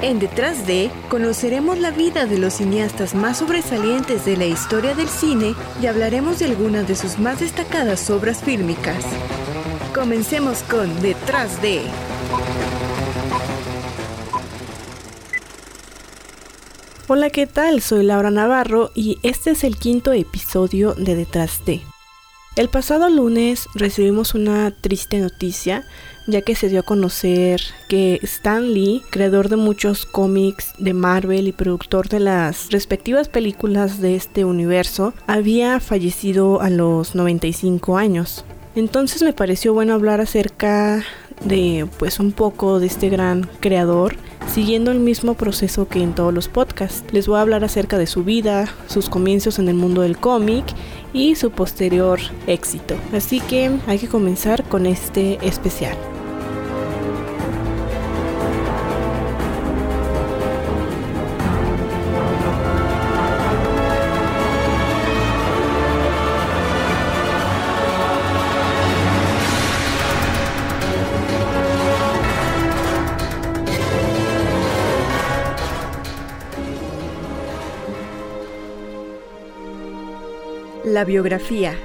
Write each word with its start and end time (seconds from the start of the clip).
En 0.00 0.18
Detrás 0.18 0.66
de, 0.66 0.90
conoceremos 1.10 1.78
la 1.78 1.90
vida 1.90 2.24
de 2.26 2.38
los 2.38 2.54
cineastas 2.54 3.14
más 3.14 3.38
sobresalientes 3.38 4.24
de 4.24 4.36
la 4.36 4.46
historia 4.46 4.94
del 4.94 5.08
cine 5.08 5.54
y 5.82 5.86
hablaremos 5.86 6.38
de 6.38 6.46
algunas 6.46 6.88
de 6.88 6.94
sus 6.94 7.18
más 7.18 7.40
destacadas 7.40 8.08
obras 8.08 8.42
fílmicas. 8.42 9.04
Comencemos 9.94 10.62
con 10.62 11.02
Detrás 11.02 11.60
de. 11.60 11.82
Hola, 17.08 17.30
¿qué 17.30 17.46
tal? 17.46 17.82
Soy 17.82 18.04
Laura 18.04 18.30
Navarro 18.30 18.90
y 18.94 19.18
este 19.22 19.50
es 19.50 19.64
el 19.64 19.76
quinto 19.76 20.12
episodio 20.12 20.94
de 20.94 21.14
Detrás 21.14 21.64
de. 21.66 21.82
El 22.56 22.68
pasado 22.68 23.08
lunes 23.08 23.68
recibimos 23.74 24.34
una 24.34 24.70
triste 24.72 25.18
noticia, 25.18 25.86
ya 26.28 26.42
que 26.42 26.54
se 26.54 26.68
dio 26.68 26.80
a 26.80 26.84
conocer 26.84 27.60
que 27.88 28.20
Stan 28.22 28.72
Lee, 28.72 29.02
creador 29.10 29.48
de 29.48 29.56
muchos 29.56 30.04
cómics 30.04 30.74
de 30.78 30.92
Marvel 30.92 31.48
y 31.48 31.52
productor 31.52 32.08
de 32.08 32.20
las 32.20 32.70
respectivas 32.70 33.28
películas 33.28 34.00
de 34.00 34.14
este 34.14 34.44
universo, 34.44 35.14
había 35.26 35.80
fallecido 35.80 36.60
a 36.60 36.68
los 36.70 37.14
95 37.14 37.96
años. 37.96 38.44
Entonces 38.76 39.22
me 39.22 39.32
pareció 39.32 39.72
bueno 39.72 39.94
hablar 39.94 40.20
acerca 40.20 41.02
de 41.44 41.88
pues 41.98 42.20
un 42.20 42.32
poco 42.32 42.78
de 42.78 42.86
este 42.86 43.08
gran 43.08 43.48
creador 43.60 44.16
siguiendo 44.48 44.90
el 44.90 44.98
mismo 44.98 45.34
proceso 45.34 45.88
que 45.88 46.02
en 46.02 46.14
todos 46.14 46.34
los 46.34 46.48
podcasts. 46.48 47.04
Les 47.12 47.26
voy 47.26 47.38
a 47.38 47.42
hablar 47.42 47.64
acerca 47.64 47.98
de 47.98 48.06
su 48.06 48.24
vida, 48.24 48.66
sus 48.86 49.08
comienzos 49.08 49.58
en 49.58 49.68
el 49.68 49.74
mundo 49.74 50.02
del 50.02 50.18
cómic 50.18 50.64
y 51.12 51.36
su 51.36 51.50
posterior 51.50 52.20
éxito. 52.46 52.96
Así 53.12 53.40
que 53.40 53.70
hay 53.86 53.98
que 53.98 54.08
comenzar 54.08 54.64
con 54.64 54.86
este 54.86 55.38
especial. 55.46 55.96
La 80.90 81.04
biografía. 81.04 81.76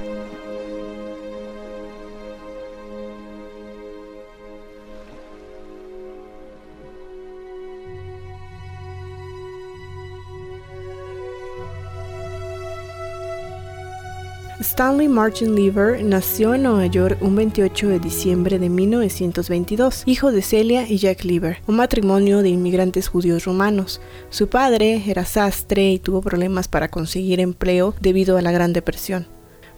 Stanley 14.73 15.07
Martin 15.07 15.53
Lever 15.53 16.03
nació 16.03 16.55
en 16.55 16.63
Nueva 16.63 16.87
York 16.87 17.19
un 17.21 17.35
28 17.35 17.89
de 17.89 17.99
diciembre 17.99 18.57
de 18.57 18.69
1922, 18.69 20.01
hijo 20.07 20.31
de 20.31 20.41
Celia 20.41 20.89
y 20.89 20.97
Jack 20.97 21.25
Lever, 21.25 21.59
un 21.67 21.75
matrimonio 21.75 22.41
de 22.41 22.49
inmigrantes 22.49 23.07
judíos 23.07 23.45
romanos. 23.45 24.01
Su 24.31 24.49
padre 24.49 25.03
era 25.05 25.25
sastre 25.25 25.91
y 25.91 25.99
tuvo 25.99 26.21
problemas 26.21 26.67
para 26.67 26.87
conseguir 26.87 27.39
empleo 27.39 27.93
debido 28.01 28.35
a 28.35 28.41
la 28.41 28.51
Gran 28.51 28.73
Depresión. 28.73 29.27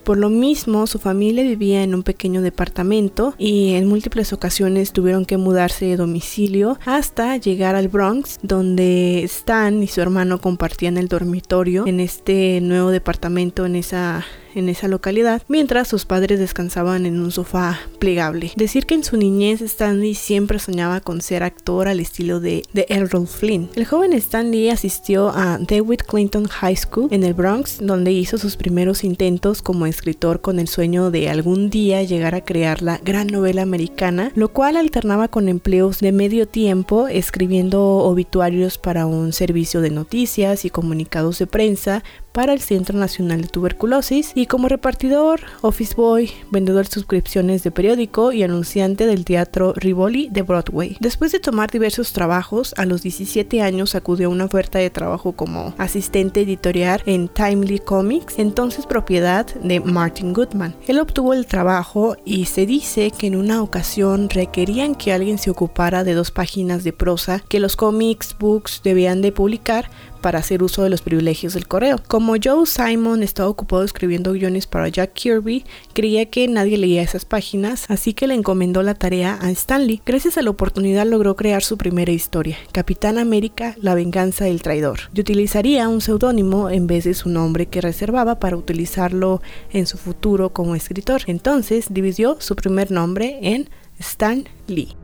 Por 0.06 0.18
lo 0.18 0.30
mismo, 0.30 0.88
su 0.88 0.98
familia 0.98 1.44
vivía 1.44 1.84
en 1.84 1.94
un 1.94 2.04
pequeño 2.04 2.42
departamento 2.42 3.36
y 3.38 3.74
en 3.74 3.88
múltiples 3.88 4.32
ocasiones 4.32 4.94
tuvieron 4.94 5.26
que 5.26 5.36
mudarse 5.36 5.88
de 5.88 5.98
domicilio 5.98 6.80
hasta 6.86 7.36
llegar 7.36 7.76
al 7.76 7.90
Bronx, 7.90 8.40
donde 8.44 9.26
Stan 9.26 9.84
y 9.84 9.88
su 9.88 10.00
hermano 10.00 10.40
compartían 10.40 10.96
el 10.96 11.09
dormitorio 11.09 11.86
en 11.86 12.00
este 12.00 12.62
nuevo 12.62 12.92
departamento 12.92 13.66
en 13.66 13.75
esa 13.75 14.24
en 14.56 14.70
esa 14.70 14.88
localidad, 14.88 15.44
mientras 15.48 15.88
sus 15.88 16.06
padres 16.06 16.40
descansaban 16.40 17.06
en 17.06 17.20
un 17.20 17.32
sofá 17.32 17.80
plegable. 18.00 18.52
Decir 18.56 18.86
que 18.86 18.96
en 18.96 19.04
su 19.04 19.18
niñez 19.18 19.62
Stanley 19.62 20.16
siempre 20.16 20.60
soñaba 20.60 21.02
con 21.02 21.22
ser 21.22 21.44
actor 21.44 21.88
al 21.88 22.00
estilo 22.00 22.40
de, 22.40 22.64
de 22.74 22.86
Errol 22.90 23.28
Flynn. 23.28 23.70
El 23.76 23.86
joven 23.86 24.14
Stanley 24.14 24.70
asistió 24.70 25.30
a 25.30 25.58
Dewitt 25.60 26.04
Clinton 26.04 26.46
High 26.46 26.78
School 26.78 27.08
en 27.12 27.24
el 27.24 27.34
Bronx, 27.34 27.78
donde 27.82 28.12
hizo 28.12 28.38
sus 28.38 28.56
primeros 28.56 29.04
intentos 29.04 29.62
como 29.62 29.86
escritor 29.86 30.42
con 30.42 30.60
el 30.60 30.68
sueño 30.68 31.12
de 31.12 31.30
algún 31.30 31.70
día 31.70 32.04
llegar 32.04 32.36
a 32.36 32.44
crear 32.44 32.82
la 32.82 32.98
gran 32.98 33.28
novela 33.28 33.62
americana, 33.62 34.32
lo 34.36 34.50
cual 34.50 34.78
alternaba 34.78 35.28
con 35.28 35.50
empleos 35.50 36.00
de 36.00 36.12
medio 36.12 36.48
tiempo 36.48 37.08
escribiendo 37.08 37.82
obituarios 37.82 38.78
para 38.78 39.06
un 39.06 39.34
servicio 39.34 39.82
de 39.82 39.90
noticias 39.90 40.66
y 40.66 40.70
comunicados 40.70 41.40
de 41.40 41.48
prensa 41.48 42.04
para 42.35 42.51
el 42.51 42.59
Centro 42.59 43.00
Nacional 43.00 43.44
de 43.44 43.47
Tuberculosis 43.47 44.34
y 44.35 44.47
como 44.47 44.68
repartidor, 44.68 45.40
office 45.62 45.96
boy, 45.96 46.29
vendedor 46.51 46.85
de 46.85 46.91
suscripciones 46.91 47.63
de 47.63 47.72
periódico 47.72 48.34
y 48.34 48.44
anunciante 48.44 49.07
del 49.07 49.23
teatro 49.23 49.72
Rivoli 49.73 50.28
de 50.29 50.41
Broadway. 50.41 50.97
Después 51.00 51.31
de 51.31 51.40
tomar 51.40 51.72
diversos 51.72 52.12
trabajos, 52.12 52.74
a 52.75 52.85
los 52.85 53.03
17 53.03 53.62
años 53.62 53.95
acudió 53.95 54.28
a 54.28 54.31
una 54.31 54.44
oferta 54.44 54.79
de 54.79 54.90
trabajo 54.90 55.31
como 55.31 55.74
asistente 55.78 56.41
editorial 56.41 57.01
en 57.06 57.29
Timely 57.29 57.79
Comics, 57.79 58.38
entonces 58.38 58.85
propiedad 58.85 59.45
de 59.45 59.79
Martin 59.79 60.34
Goodman. 60.34 60.75
Él 60.88 61.00
obtuvo 61.00 61.34
el 61.34 61.45
trabajo 61.45 62.18
y 62.25 62.45
se 62.47 62.66
dice 62.66 63.12
que 63.12 63.28
en 63.28 63.38
una 63.38 63.63
ocasión 63.63 64.29
requerían 64.29 64.95
que 64.95 65.13
alguien 65.13 65.38
se 65.38 65.51
ocupara 65.51 66.03
de 66.03 66.13
dos 66.13 66.31
páginas 66.31 66.84
de 66.84 66.91
prosa 66.91 67.41
que 67.47 67.62
los 67.62 67.78
comics 67.78 68.35
books 68.38 68.81
debían 68.84 69.22
de 69.22 69.31
publicar 69.31 69.90
para 70.25 70.40
hacer 70.40 70.63
uso 70.63 70.81
de 70.81 70.90
los 70.90 71.03
privilegios 71.03 71.53
del 71.53 71.68
correo. 71.68 72.02
Como 72.08 72.34
Joe 72.44 72.66
Simon 72.66 73.22
estaba 73.22 73.47
ocupado 73.47 73.84
escribiendo 73.84 74.34
guiones 74.34 74.66
para 74.66 74.88
Jack 74.88 75.13
Kirby, 75.13 75.66
creía 75.94 76.25
que 76.31 76.47
nadie 76.47 76.80
leía 76.80 77.03
esas 77.03 77.25
páginas, 77.25 77.86
así 77.90 78.16
que 78.16 78.25
le 78.25 78.34
encomendó 78.34 78.81
la 78.81 78.96
tarea 78.96 79.38
a 79.40 79.52
Stanley. 79.52 80.02
Gracias 80.03 80.40
a 80.40 80.41
la 80.41 80.50
oportunidad 80.50 81.06
logró 81.06 81.36
crear 81.36 81.62
su 81.62 81.78
primera 81.78 82.12
historia, 82.12 82.58
Capitán 82.72 83.19
América, 83.19 83.75
la 83.80 83.94
venganza 83.94 84.46
del 84.46 84.63
traidor, 84.63 85.02
y 85.13 85.22
utilizaría 85.22 85.88
un 85.90 86.02
seudónimo 86.02 86.72
en 86.72 86.88
vez 86.88 87.03
de 87.03 87.13
su 87.13 87.30
nombre 87.30 87.68
que 87.68 87.81
reservaba 87.81 88.40
para 88.40 88.57
utilizarlo 88.57 89.44
en 89.74 89.86
su 89.86 90.00
futuro 90.00 90.53
como 90.53 90.74
escritor. 90.74 91.22
Entonces 91.28 91.86
dividió 91.92 92.38
su 92.40 92.56
primer 92.56 92.90
nombre 92.90 93.38
en 93.44 93.69
Stan 94.00 94.44
Lee. 94.66 94.96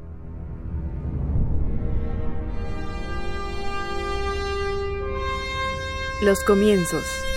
Los 6.21 6.43
comienzos. 6.43 7.30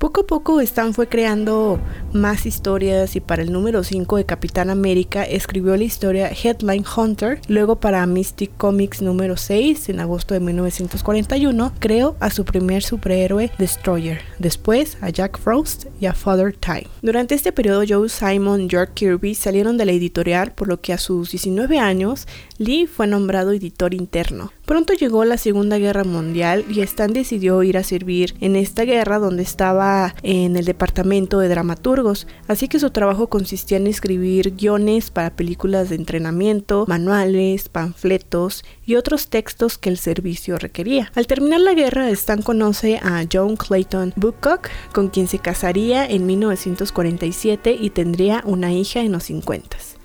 Poco 0.00 0.22
a 0.22 0.26
poco 0.26 0.62
Stan 0.62 0.94
fue 0.94 1.10
creando 1.10 1.78
más 2.14 2.46
historias 2.46 3.16
y 3.16 3.20
para 3.20 3.42
el 3.42 3.52
número 3.52 3.84
5 3.84 4.16
de 4.16 4.24
Capitán 4.24 4.70
América 4.70 5.24
escribió 5.24 5.76
la 5.76 5.84
historia 5.84 6.30
Headline 6.30 6.86
Hunter, 6.96 7.38
luego 7.48 7.80
para 7.80 8.06
Mystic 8.06 8.50
Comics 8.56 9.02
número 9.02 9.36
6 9.36 9.90
en 9.90 10.00
agosto 10.00 10.32
de 10.32 10.40
1941 10.40 11.74
creó 11.80 12.16
a 12.18 12.30
su 12.30 12.46
primer 12.46 12.82
superhéroe 12.82 13.50
Destroyer, 13.58 14.22
después 14.38 14.96
a 15.02 15.10
Jack 15.10 15.38
Frost 15.38 15.84
y 16.00 16.06
a 16.06 16.14
Father 16.14 16.56
Time. 16.56 16.86
Durante 17.02 17.34
este 17.34 17.52
periodo 17.52 17.84
Joe 17.86 18.08
Simon 18.08 18.62
y 18.62 18.70
George 18.70 18.94
Kirby 18.94 19.34
salieron 19.34 19.76
de 19.76 19.84
la 19.84 19.92
editorial 19.92 20.52
por 20.52 20.66
lo 20.66 20.80
que 20.80 20.94
a 20.94 20.98
sus 20.98 21.32
19 21.32 21.78
años 21.78 22.26
Lee 22.56 22.86
fue 22.86 23.06
nombrado 23.06 23.52
editor 23.52 23.92
interno. 23.92 24.50
Pronto 24.70 24.92
llegó 24.92 25.24
la 25.24 25.36
Segunda 25.36 25.78
Guerra 25.78 26.04
Mundial 26.04 26.64
y 26.70 26.80
Stan 26.82 27.12
decidió 27.12 27.60
ir 27.64 27.76
a 27.76 27.82
servir 27.82 28.36
en 28.40 28.54
esta 28.54 28.84
guerra 28.84 29.18
donde 29.18 29.42
estaba 29.42 30.14
en 30.22 30.56
el 30.56 30.64
departamento 30.64 31.40
de 31.40 31.48
dramaturgos, 31.48 32.28
así 32.46 32.68
que 32.68 32.78
su 32.78 32.90
trabajo 32.90 33.26
consistía 33.26 33.78
en 33.78 33.88
escribir 33.88 34.54
guiones 34.54 35.10
para 35.10 35.34
películas 35.34 35.88
de 35.88 35.96
entrenamiento, 35.96 36.84
manuales, 36.86 37.68
panfletos 37.68 38.64
y 38.86 38.94
otros 38.94 39.28
textos 39.28 39.76
que 39.76 39.88
el 39.88 39.98
servicio 39.98 40.56
requería. 40.56 41.10
Al 41.16 41.26
terminar 41.26 41.62
la 41.62 41.74
guerra, 41.74 42.08
Stan 42.10 42.40
conoce 42.40 42.98
a 43.02 43.24
John 43.30 43.56
Clayton 43.56 44.12
Bookcock, 44.14 44.68
con 44.92 45.08
quien 45.08 45.26
se 45.26 45.40
casaría 45.40 46.06
en 46.06 46.26
1947 46.26 47.76
y 47.76 47.90
tendría 47.90 48.40
una 48.46 48.72
hija 48.72 49.00
en 49.00 49.10
los 49.10 49.24
50. 49.24 49.99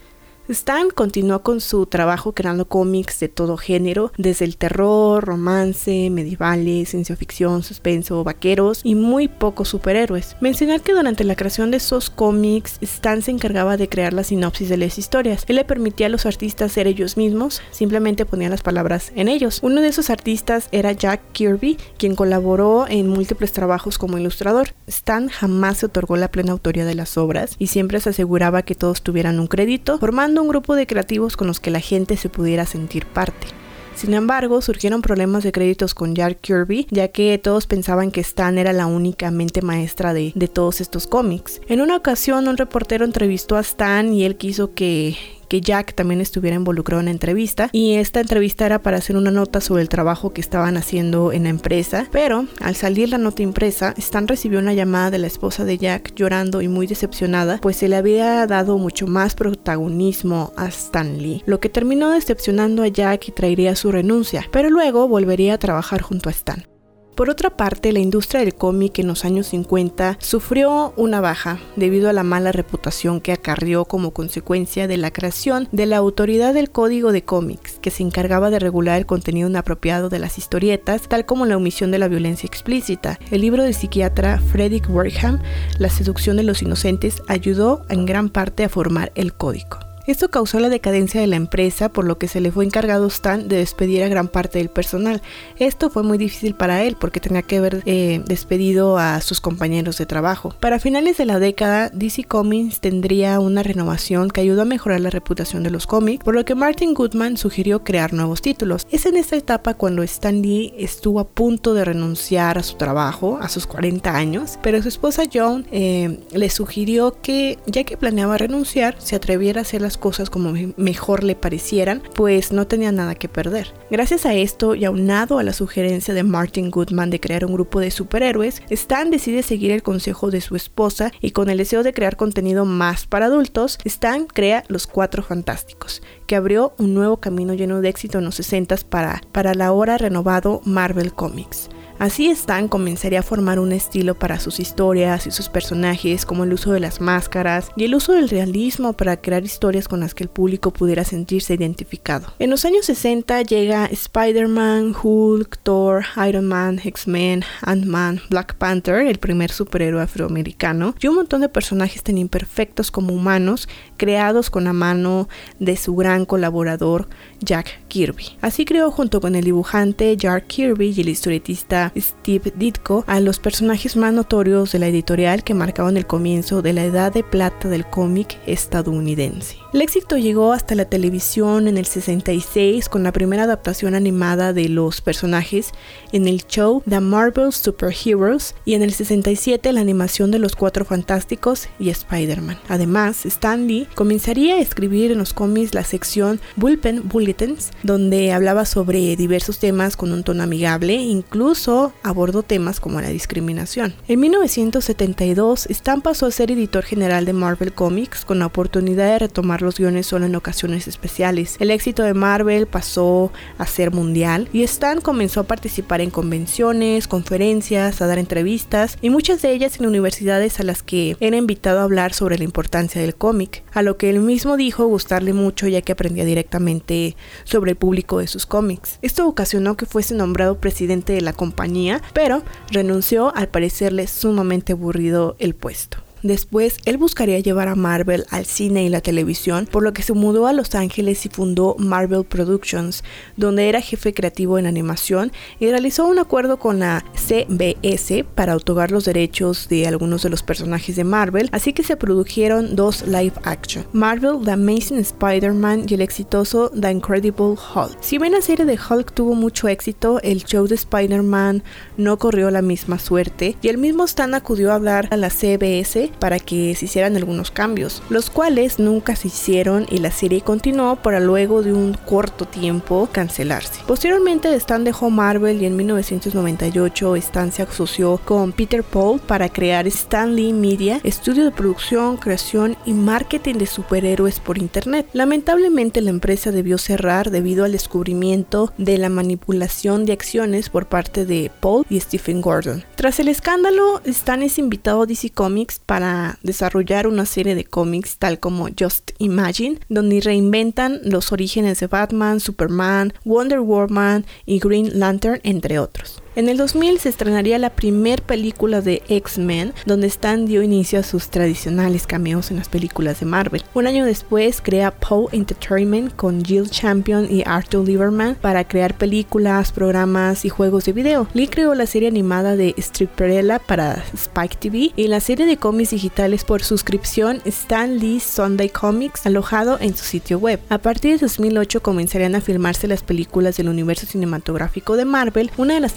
Stan 0.47 0.91
continuó 0.91 1.41
con 1.41 1.59
su 1.59 1.87
trabajo 1.87 2.33
creando 2.33 2.67
cómics 2.67 3.19
de 3.19 3.29
todo 3.29 3.57
género, 3.57 4.11
desde 4.15 4.45
el 4.45 4.57
terror, 4.57 5.23
romance, 5.23 6.09
medievales, 6.11 6.89
ciencia 6.89 7.15
ficción, 7.15 7.63
suspenso, 7.63 8.23
vaqueros 8.23 8.81
y 8.83 8.93
muy 8.93 9.27
pocos 9.27 9.69
superhéroes. 9.69 10.37
Mencionar 10.41 10.81
que 10.81 10.93
durante 10.93 11.23
la 11.23 11.35
creación 11.35 11.71
de 11.71 11.77
esos 11.77 12.11
cómics, 12.11 12.77
Stan 12.81 13.23
se 13.23 13.31
encargaba 13.31 13.75
de 13.75 13.89
crear 13.89 14.13
la 14.13 14.23
sinopsis 14.23 14.69
de 14.69 14.77
las 14.77 14.99
historias. 14.99 15.45
Él 15.47 15.55
le 15.55 15.65
permitía 15.65 16.05
a 16.05 16.09
los 16.09 16.27
artistas 16.27 16.71
ser 16.71 16.85
ellos 16.85 17.17
mismos, 17.17 17.61
simplemente 17.71 18.25
ponía 18.27 18.49
las 18.49 18.61
palabras 18.61 19.11
en 19.15 19.29
ellos. 19.29 19.59
Uno 19.63 19.81
de 19.81 19.87
esos 19.87 20.11
artistas 20.11 20.69
era 20.71 20.91
Jack 20.91 21.21
Kirby, 21.31 21.77
quien 21.97 22.15
colaboró 22.15 22.85
en 22.87 23.09
múltiples 23.09 23.51
trabajos 23.51 23.97
como 23.97 24.19
ilustrador. 24.19 24.75
Stan 24.85 25.27
jamás 25.29 25.79
se 25.79 25.87
otorgó 25.87 26.17
la 26.17 26.29
plena 26.29 26.51
autoría 26.51 26.85
de 26.85 26.93
las 26.93 27.17
obras 27.17 27.55
y 27.57 27.67
siempre 27.67 27.99
se 27.99 28.09
aseguraba 28.09 28.61
que 28.61 28.75
todos 28.75 29.01
tuvieran 29.01 29.39
un 29.39 29.47
crédito, 29.47 29.97
formando 29.97 30.34
un 30.41 30.47
grupo 30.47 30.75
de 30.75 30.87
creativos 30.87 31.37
con 31.37 31.47
los 31.47 31.59
que 31.59 31.71
la 31.71 31.79
gente 31.79 32.17
se 32.17 32.29
pudiera 32.29 32.65
sentir 32.65 33.05
parte. 33.05 33.47
Sin 33.95 34.13
embargo, 34.13 34.61
surgieron 34.61 35.01
problemas 35.01 35.43
de 35.43 35.53
créditos 35.53 35.93
con 35.93 36.15
Jack 36.15 36.41
Kirby, 36.41 36.85
ya 36.91 37.07
que 37.07 37.37
todos 37.37 37.65
pensaban 37.65 38.11
que 38.11 38.19
Stan 38.19 38.57
era 38.57 38.73
la 38.73 38.87
única 38.87 39.31
mente 39.31 39.61
maestra 39.61 40.13
de, 40.13 40.33
de 40.35 40.47
todos 40.49 40.81
estos 40.81 41.07
cómics. 41.07 41.61
En 41.69 41.79
una 41.79 41.95
ocasión, 41.95 42.49
un 42.49 42.57
reportero 42.57 43.05
entrevistó 43.05 43.55
a 43.55 43.61
Stan 43.61 44.13
y 44.13 44.25
él 44.25 44.35
quiso 44.35 44.73
que, 44.73 45.15
Jack 45.61 45.93
también 45.93 46.21
estuviera 46.21 46.55
involucrado 46.55 46.99
en 46.99 47.05
la 47.05 47.11
entrevista 47.11 47.69
y 47.71 47.95
esta 47.95 48.19
entrevista 48.19 48.65
era 48.65 48.79
para 48.79 48.97
hacer 48.97 49.17
una 49.17 49.31
nota 49.31 49.61
sobre 49.61 49.81
el 49.81 49.89
trabajo 49.89 50.31
que 50.31 50.41
estaban 50.41 50.77
haciendo 50.77 51.31
en 51.31 51.43
la 51.43 51.49
empresa, 51.49 52.07
pero 52.11 52.45
al 52.61 52.75
salir 52.75 53.09
la 53.09 53.17
nota 53.17 53.43
impresa, 53.43 53.93
Stan 53.97 54.27
recibió 54.27 54.59
una 54.59 54.73
llamada 54.73 55.11
de 55.11 55.19
la 55.19 55.27
esposa 55.27 55.65
de 55.65 55.77
Jack 55.77 56.13
llorando 56.15 56.61
y 56.61 56.67
muy 56.67 56.87
decepcionada, 56.87 57.59
pues 57.61 57.77
se 57.77 57.89
le 57.89 57.95
había 57.95 58.45
dado 58.47 58.77
mucho 58.77 59.07
más 59.07 59.35
protagonismo 59.35 60.53
a 60.55 60.67
Stan 60.67 61.17
Lee, 61.17 61.43
lo 61.45 61.59
que 61.59 61.69
terminó 61.69 62.11
decepcionando 62.11 62.83
a 62.83 62.87
Jack 62.87 63.29
y 63.29 63.31
traería 63.31 63.75
su 63.75 63.91
renuncia, 63.91 64.45
pero 64.51 64.69
luego 64.69 65.07
volvería 65.07 65.55
a 65.55 65.59
trabajar 65.59 66.01
junto 66.01 66.29
a 66.29 66.31
Stan. 66.31 66.74
Por 67.15 67.29
otra 67.29 67.49
parte, 67.49 67.93
la 67.93 67.99
industria 67.99 68.41
del 68.41 68.55
cómic 68.55 68.99
en 68.99 69.07
los 69.07 69.23
años 69.23 69.47
50 69.47 70.17
sufrió 70.19 70.93
una 70.97 71.21
baja 71.21 71.59
debido 71.77 72.09
a 72.09 72.13
la 72.13 72.23
mala 72.23 72.51
reputación 72.51 73.21
que 73.21 73.31
acarrió 73.31 73.85
como 73.85 74.11
consecuencia 74.11 74.89
de 74.89 74.97
la 74.97 75.11
creación 75.11 75.69
de 75.71 75.85
la 75.85 75.95
Autoridad 75.95 76.53
del 76.53 76.71
Código 76.71 77.13
de 77.13 77.23
Cómics, 77.23 77.79
que 77.81 77.89
se 77.89 78.03
encargaba 78.03 78.49
de 78.49 78.59
regular 78.59 78.97
el 78.97 79.05
contenido 79.05 79.47
inapropiado 79.47 80.09
de 80.09 80.19
las 80.19 80.37
historietas, 80.37 81.07
tal 81.07 81.25
como 81.25 81.45
la 81.45 81.55
omisión 81.55 81.89
de 81.89 81.99
la 81.99 82.09
violencia 82.09 82.47
explícita. 82.47 83.17
El 83.31 83.39
libro 83.39 83.63
del 83.63 83.75
psiquiatra 83.75 84.41
Frederick 84.51 84.89
Warham, 84.89 85.41
La 85.79 85.89
seducción 85.89 86.35
de 86.35 86.43
los 86.43 86.63
inocentes, 86.63 87.21
ayudó 87.29 87.85
en 87.87 88.05
gran 88.05 88.27
parte 88.27 88.65
a 88.65 88.69
formar 88.69 89.13
el 89.15 89.33
código. 89.33 89.94
Esto 90.07 90.29
causó 90.29 90.59
la 90.59 90.69
decadencia 90.69 91.19
de 91.19 91.25
la 91.25 91.35
empresa, 91.35 91.89
por 91.89 92.05
lo 92.05 92.19
que 92.19 92.27
se 92.27 92.39
le 92.39 92.51
fue 92.51 92.63
encargado 92.63 93.07
Stan 93.07 93.47
de 93.47 93.57
despedir 93.57 94.03
a 94.03 94.07
gran 94.07 94.27
parte 94.27 94.59
del 94.59 94.69
personal. 94.69 95.21
Esto 95.57 95.89
fue 95.89 96.03
muy 96.03 96.19
difícil 96.19 96.53
para 96.53 96.83
él 96.83 96.95
porque 96.99 97.19
tenía 97.19 97.41
que 97.41 97.57
haber 97.57 97.81
eh, 97.87 98.21
despedido 98.27 98.99
a 98.99 99.19
sus 99.21 99.41
compañeros 99.41 99.97
de 99.97 100.05
trabajo. 100.05 100.53
Para 100.59 100.79
finales 100.79 101.17
de 101.17 101.25
la 101.25 101.39
década, 101.39 101.89
DC 101.89 102.25
Comics 102.25 102.81
tendría 102.81 103.39
una 103.39 103.63
renovación 103.63 104.29
que 104.29 104.41
ayudó 104.41 104.61
a 104.61 104.65
mejorar 104.65 104.99
la 104.99 105.09
reputación 105.09 105.63
de 105.63 105.71
los 105.71 105.87
cómics, 105.87 106.23
por 106.23 106.35
lo 106.35 106.45
que 106.45 106.53
Martin 106.53 106.93
Goodman 106.93 107.37
sugirió 107.37 107.83
crear 107.83 108.13
nuevos 108.13 108.43
títulos. 108.43 108.85
Es 108.91 109.07
en 109.07 109.17
esta 109.17 109.35
etapa 109.35 109.73
cuando 109.73 110.03
Stan 110.03 110.39
Lee 110.39 110.75
estuvo 110.77 111.19
a 111.19 111.27
punto 111.27 111.73
de 111.73 111.83
renunciar 111.83 112.59
a 112.59 112.63
su 112.63 112.75
trabajo 112.75 113.39
a 113.41 113.49
sus 113.49 113.65
40 113.65 114.15
años, 114.15 114.59
pero 114.61 114.81
su 114.83 114.87
esposa 114.87 115.23
Joan 115.31 115.65
eh, 115.71 116.19
le 116.31 116.49
sugirió 116.51 117.17
que, 117.23 117.57
ya 117.65 117.83
que 117.83 117.97
planeaba 117.97 118.37
renunciar, 118.37 118.95
se 118.99 119.15
atreviera 119.15 119.61
a 119.61 119.63
hacer 119.63 119.81
las 119.81 119.94
cosas 119.97 120.29
como 120.29 120.53
mejor 120.77 121.23
le 121.23 121.35
parecieran, 121.35 122.03
pues 122.13 122.51
no 122.51 122.67
tenía 122.67 122.91
nada 122.91 123.15
que 123.15 123.29
perder. 123.29 123.73
Gracias 123.89 124.25
a 124.25 124.33
esto 124.33 124.75
y 124.75 124.85
aunado 124.85 125.39
a 125.39 125.43
la 125.43 125.53
sugerencia 125.53 126.13
de 126.13 126.23
Martin 126.23 126.71
Goodman 126.71 127.09
de 127.09 127.19
crear 127.19 127.45
un 127.45 127.53
grupo 127.53 127.79
de 127.79 127.91
superhéroes, 127.91 128.61
Stan 128.69 129.09
decide 129.09 129.43
seguir 129.43 129.71
el 129.71 129.83
consejo 129.83 130.31
de 130.31 130.41
su 130.41 130.55
esposa 130.55 131.11
y 131.21 131.31
con 131.31 131.49
el 131.49 131.57
deseo 131.57 131.83
de 131.83 131.93
crear 131.93 132.17
contenido 132.17 132.65
más 132.65 133.05
para 133.07 133.27
adultos, 133.27 133.79
Stan 133.85 134.27
crea 134.27 134.63
Los 134.67 134.87
Cuatro 134.87 135.23
Fantásticos, 135.23 136.01
que 136.27 136.35
abrió 136.35 136.73
un 136.77 136.93
nuevo 136.93 137.17
camino 137.17 137.53
lleno 137.53 137.81
de 137.81 137.89
éxito 137.89 138.19
en 138.19 138.25
los 138.25 138.35
60 138.35 138.65
para, 138.89 139.21
para 139.31 139.53
la 139.53 139.67
ahora 139.67 139.97
renovado 139.97 140.61
Marvel 140.65 141.13
Comics. 141.13 141.69
Así 141.97 142.29
Stan 142.29 142.67
comenzaría 142.67 143.19
a 143.19 143.23
formar 143.23 143.57
un 143.57 143.71
estilo 143.71 144.15
para 144.15 144.39
sus 144.39 144.59
historias 144.59 145.27
y 145.27 145.31
sus 145.31 145.47
personajes, 145.47 146.25
como 146.25 146.43
el 146.43 146.51
uso 146.51 146.73
de 146.73 146.81
las 146.81 146.99
máscaras 146.99 147.71
y 147.77 147.85
el 147.85 147.95
uso 147.95 148.11
del 148.11 148.29
realismo 148.29 148.93
para 148.93 149.17
crear 149.17 149.43
historias 149.45 149.87
con 149.87 150.01
las 150.01 150.13
que 150.13 150.23
el 150.23 150.29
público 150.29 150.71
pudiera 150.71 151.05
sentirse 151.05 151.53
identificado. 151.53 152.33
En 152.37 152.49
los 152.49 152.65
años 152.65 152.85
60 152.85 153.41
llega 153.43 153.85
Spider-Man, 153.85 154.93
Hulk, 155.01 155.57
Thor, 155.63 156.03
Iron 156.27 156.47
Man, 156.47 156.81
X-Men, 156.83 157.43
Ant-Man, 157.61 158.21
Black 158.29 158.55
Panther, 158.55 159.07
el 159.07 159.17
primer 159.17 159.51
superhéroe 159.51 160.01
afroamericano, 160.01 160.95
y 160.99 161.07
un 161.07 161.15
montón 161.15 161.41
de 161.41 161.49
personajes 161.49 162.03
tan 162.03 162.17
imperfectos 162.17 162.91
como 162.91 163.13
humanos, 163.13 163.69
creados 163.97 164.49
con 164.49 164.65
la 164.65 164.73
mano 164.73 165.29
de 165.59 165.77
su 165.77 165.95
gran 165.95 166.25
colaborador 166.25 167.07
Jack 167.39 167.87
Kirby. 167.87 168.37
Así 168.41 168.65
creó 168.65 168.91
junto 168.91 169.21
con 169.21 169.35
el 169.35 169.45
dibujante 169.45 170.17
Jack 170.17 170.47
Kirby 170.47 170.93
y 170.95 171.01
el 171.01 171.09
historietista 171.09 171.84
Steve 171.95 172.53
Ditko 172.55 173.03
a 173.07 173.19
los 173.19 173.39
personajes 173.39 173.95
más 173.95 174.13
notorios 174.13 174.71
de 174.71 174.79
la 174.79 174.87
editorial 174.87 175.43
que 175.43 175.53
marcaban 175.53 175.97
el 175.97 176.07
comienzo 176.07 176.61
de 176.61 176.73
la 176.73 176.83
edad 176.83 177.13
de 177.13 177.23
plata 177.23 177.67
del 177.69 177.85
cómic 177.85 178.39
estadounidense. 178.45 179.64
El 179.75 179.81
éxito 179.81 180.15
llegó 180.15 180.53
hasta 180.53 180.73
la 180.73 180.85
televisión 180.85 181.67
en 181.67 181.77
el 181.77 181.85
66 181.85 182.87
con 182.87 183.03
la 183.03 183.11
primera 183.11 183.43
adaptación 183.43 183.93
animada 183.93 184.53
de 184.53 184.69
los 184.69 185.01
personajes 185.01 185.71
en 186.13 186.29
el 186.29 186.47
show 186.47 186.81
The 186.87 187.01
Marvel 187.01 187.51
Super 187.51 187.93
Heroes 187.93 188.55
y 188.63 188.75
en 188.75 188.83
el 188.83 188.93
67 188.93 189.73
la 189.73 189.81
animación 189.81 190.31
de 190.31 190.39
los 190.39 190.55
Cuatro 190.55 190.85
Fantásticos 190.85 191.67
y 191.77 191.89
Spider-Man. 191.89 192.57
Además, 192.69 193.25
Stan 193.25 193.67
Lee 193.67 193.85
comenzaría 193.95 194.55
a 194.55 194.61
escribir 194.61 195.11
en 195.11 195.17
los 195.17 195.33
cómics 195.33 195.73
la 195.73 195.83
sección 195.83 196.39
Bullpen 196.55 197.09
Bulletins, 197.09 197.71
donde 197.83 198.31
hablaba 198.31 198.63
sobre 198.63 199.17
diversos 199.17 199.59
temas 199.59 199.97
con 199.97 200.13
un 200.13 200.23
tono 200.23 200.43
amigable, 200.43 200.93
incluso 200.93 201.91
abordó 202.01 202.43
temas 202.43 202.79
como 202.79 203.01
la 203.01 203.09
discriminación. 203.09 203.93
En 204.07 204.21
1972, 204.21 205.65
Stan 205.69 206.01
pasó 206.01 206.27
a 206.27 206.31
ser 206.31 206.49
editor 206.51 206.85
general 206.85 207.25
de 207.25 207.33
Marvel 207.33 207.73
Comics 207.73 208.23
con 208.23 208.39
la 208.39 208.45
oportunidad 208.45 209.11
de 209.11 209.19
retomar 209.19 209.64
los 209.65 209.77
guiones 209.77 210.07
solo 210.07 210.25
en 210.25 210.35
ocasiones 210.35 210.87
especiales. 210.87 211.57
El 211.59 211.71
éxito 211.71 212.03
de 212.03 212.13
Marvel 212.13 212.67
pasó 212.67 213.31
a 213.57 213.65
ser 213.65 213.91
mundial 213.91 214.47
y 214.53 214.63
Stan 214.63 215.01
comenzó 215.01 215.41
a 215.41 215.43
participar 215.43 216.01
en 216.01 216.11
convenciones, 216.11 217.07
conferencias, 217.07 218.01
a 218.01 218.07
dar 218.07 218.19
entrevistas 218.19 218.97
y 219.01 219.09
muchas 219.09 219.41
de 219.41 219.51
ellas 219.51 219.79
en 219.79 219.87
universidades 219.87 220.59
a 220.59 220.63
las 220.63 220.83
que 220.83 221.17
era 221.19 221.37
invitado 221.37 221.79
a 221.79 221.83
hablar 221.83 222.13
sobre 222.13 222.37
la 222.37 222.43
importancia 222.43 223.01
del 223.01 223.15
cómic, 223.15 223.63
a 223.73 223.81
lo 223.81 223.97
que 223.97 224.09
él 224.09 224.19
mismo 224.19 224.55
dijo 224.55 224.85
gustarle 224.85 225.33
mucho 225.33 225.67
ya 225.67 225.81
que 225.81 225.91
aprendía 225.91 226.25
directamente 226.25 227.15
sobre 227.43 227.71
el 227.71 227.77
público 227.77 228.19
de 228.19 228.27
sus 228.27 228.45
cómics. 228.45 228.99
Esto 229.01 229.27
ocasionó 229.27 229.75
que 229.75 229.85
fuese 229.85 230.15
nombrado 230.15 230.59
presidente 230.59 231.13
de 231.13 231.21
la 231.21 231.33
compañía, 231.33 232.01
pero 232.13 232.43
renunció 232.71 233.35
al 233.35 233.49
parecerle 233.49 234.07
sumamente 234.07 234.73
aburrido 234.73 235.35
el 235.39 235.55
puesto. 235.55 236.04
Después, 236.25 236.79
él 236.85 236.97
buscaría 236.97 237.37
llevar 237.37 237.67
a 237.67 237.75
Marvel 237.75 238.25
al 238.31 238.47
cine 238.47 238.83
y 238.83 238.89
la 238.89 238.99
televisión, 238.99 239.67
por 239.71 239.83
lo 239.83 239.93
que 239.93 240.01
se 240.01 240.13
mudó 240.13 240.47
a 240.47 240.53
Los 240.53 240.73
Ángeles 240.73 241.23
y 241.27 241.29
fundó 241.29 241.75
Marvel 241.77 242.23
Productions, 242.23 243.03
donde 243.37 243.69
era 243.69 243.79
jefe 243.79 244.11
creativo 244.11 244.57
en 244.57 244.65
animación 244.65 245.31
y 245.59 245.69
realizó 245.69 246.07
un 246.07 246.17
acuerdo 246.17 246.57
con 246.57 246.79
la 246.79 247.05
CBS 247.13 248.23
para 248.23 248.55
otorgar 248.55 248.89
los 248.89 249.05
derechos 249.05 249.69
de 249.69 249.85
algunos 249.85 250.23
de 250.23 250.29
los 250.29 250.41
personajes 250.41 250.95
de 250.95 251.03
Marvel, 251.03 251.47
así 251.51 251.73
que 251.73 251.83
se 251.83 251.95
produjeron 251.95 252.75
dos 252.75 253.05
live 253.05 253.33
action, 253.43 253.85
Marvel 253.93 254.43
The 254.43 254.53
Amazing 254.53 254.97
Spider-Man 254.97 255.85
y 255.87 255.93
el 255.93 256.01
exitoso 256.01 256.71
The 256.71 256.89
Incredible 256.89 257.53
Hulk. 257.53 257.97
Si 258.01 258.17
bien 258.17 258.31
la 258.31 258.41
serie 258.41 258.65
de 258.65 258.79
Hulk 258.79 259.13
tuvo 259.13 259.35
mucho 259.35 259.67
éxito, 259.67 260.19
el 260.23 260.43
show 260.43 260.65
de 260.65 260.73
Spider-Man 260.73 261.61
no 261.97 262.17
corrió 262.17 262.49
la 262.49 262.63
misma 262.63 262.97
suerte 262.97 263.55
y 263.61 263.67
el 263.67 263.77
mismo 263.77 264.05
Stan 264.05 264.33
acudió 264.33 264.71
a 264.71 264.75
hablar 264.75 265.07
a 265.11 265.17
la 265.17 265.29
CBS 265.29 266.14
para 266.19 266.39
que 266.39 266.75
se 266.75 266.85
hicieran 266.85 267.15
algunos 267.15 267.51
cambios, 267.51 268.01
los 268.09 268.29
cuales 268.29 268.79
nunca 268.79 269.15
se 269.15 269.27
hicieron 269.27 269.85
y 269.89 269.99
la 269.99 270.11
serie 270.11 270.41
continuó 270.41 270.95
para 270.97 271.19
luego 271.19 271.61
de 271.61 271.73
un 271.73 271.93
corto 271.93 272.45
tiempo 272.45 273.09
cancelarse. 273.11 273.81
Posteriormente 273.87 274.53
Stan 274.55 274.83
dejó 274.83 275.09
Marvel 275.09 275.61
y 275.61 275.65
en 275.65 275.75
1998 275.75 277.15
Stan 277.17 277.51
se 277.51 277.63
asoció 277.63 278.19
con 278.23 278.51
Peter 278.51 278.83
Paul 278.83 279.19
para 279.19 279.49
crear 279.49 279.87
Stan 279.87 280.35
Lee 280.35 280.53
Media, 280.53 280.99
estudio 281.03 281.43
de 281.43 281.51
producción, 281.51 282.17
creación 282.17 282.77
y 282.85 282.93
marketing 282.93 283.55
de 283.55 283.65
superhéroes 283.65 284.39
por 284.39 284.57
internet. 284.57 285.07
Lamentablemente 285.13 286.01
la 286.01 286.09
empresa 286.09 286.51
debió 286.51 286.77
cerrar 286.77 287.31
debido 287.31 287.65
al 287.65 287.71
descubrimiento 287.71 288.73
de 288.77 288.97
la 288.97 289.09
manipulación 289.09 290.05
de 290.05 290.13
acciones 290.13 290.69
por 290.69 290.87
parte 290.87 291.25
de 291.25 291.51
Paul 291.59 291.85
y 291.89 291.99
Stephen 291.99 292.41
Gordon. 292.41 292.83
Tras 292.95 293.19
el 293.19 293.27
escándalo, 293.27 294.01
Stan 294.05 294.41
es 294.41 294.57
invitado 294.57 295.03
a 295.03 295.05
DC 295.05 295.31
Comics 295.31 295.79
para 295.79 296.04
desarrollar 296.43 297.07
una 297.07 297.25
serie 297.25 297.55
de 297.55 297.65
cómics 297.65 298.17
tal 298.17 298.39
como 298.39 298.67
Just 298.77 299.11
Imagine, 299.17 299.79
donde 299.89 300.21
reinventan 300.21 300.99
los 301.03 301.31
orígenes 301.31 301.79
de 301.79 301.87
Batman, 301.87 302.39
Superman, 302.39 303.13
Wonder 303.23 303.59
Woman 303.59 304.25
y 304.45 304.59
Green 304.59 304.99
Lantern, 304.99 305.39
entre 305.43 305.79
otros. 305.79 306.21
En 306.37 306.49
el 306.49 306.57
2000 306.57 306.99
se 306.99 307.07
estrenaría 307.07 307.57
la 307.59 307.69
primer 307.69 308.21
película 308.21 308.81
de 308.81 309.01
X-Men, 309.07 309.73
donde 309.85 310.07
Stan 310.07 310.45
dio 310.45 310.63
inicio 310.63 310.99
a 310.99 311.03
sus 311.03 311.29
tradicionales 311.29 312.05
cameos 312.05 312.51
en 312.51 312.57
las 312.57 312.67
películas 312.67 313.21
de 313.21 313.25
Marvel. 313.25 313.63
Un 313.73 313.87
año 313.87 314.03
después 314.03 314.59
crea 314.61 314.91
Poe 314.91 315.29
Entertainment 315.31 316.13
con 316.13 316.43
Jill 316.43 316.69
Champion 316.69 317.25
y 317.31 317.43
Arthur 317.45 317.87
Lieberman 317.87 318.35
para 318.35 318.67
crear 318.67 318.97
películas, 318.97 319.71
programas 319.71 320.43
y 320.43 320.49
juegos 320.49 320.83
de 320.83 320.91
video. 320.91 321.29
Lee 321.33 321.47
creó 321.47 321.73
la 321.73 321.85
serie 321.85 322.09
animada 322.09 322.57
de 322.57 322.75
Stripperella 322.77 323.59
para 323.59 324.03
Spike 324.13 324.57
TV 324.59 324.91
y 324.93 325.07
la 325.07 325.21
serie 325.21 325.45
de 325.45 325.55
cómics 325.55 325.91
digitales 325.91 326.43
por 326.43 326.63
suscripción 326.63 327.41
Stan 327.45 327.97
Lee 327.97 328.19
Sunday 328.19 328.67
Comics 328.67 329.25
alojado 329.25 329.77
en 329.79 329.95
su 329.95 330.03
sitio 330.03 330.37
web. 330.39 330.59
A 330.67 330.79
partir 330.79 331.13
de 331.13 331.19
2008 331.19 331.81
comenzarían 331.81 332.35
a 332.35 332.41
filmarse 332.41 332.89
las 332.89 333.03
películas 333.03 333.55
del 333.55 333.69
universo 333.69 334.05
cinematográfico 334.05 334.97
de 334.97 335.05
Marvel, 335.05 335.49
una 335.55 335.75
de 335.75 335.79
las 335.79 335.93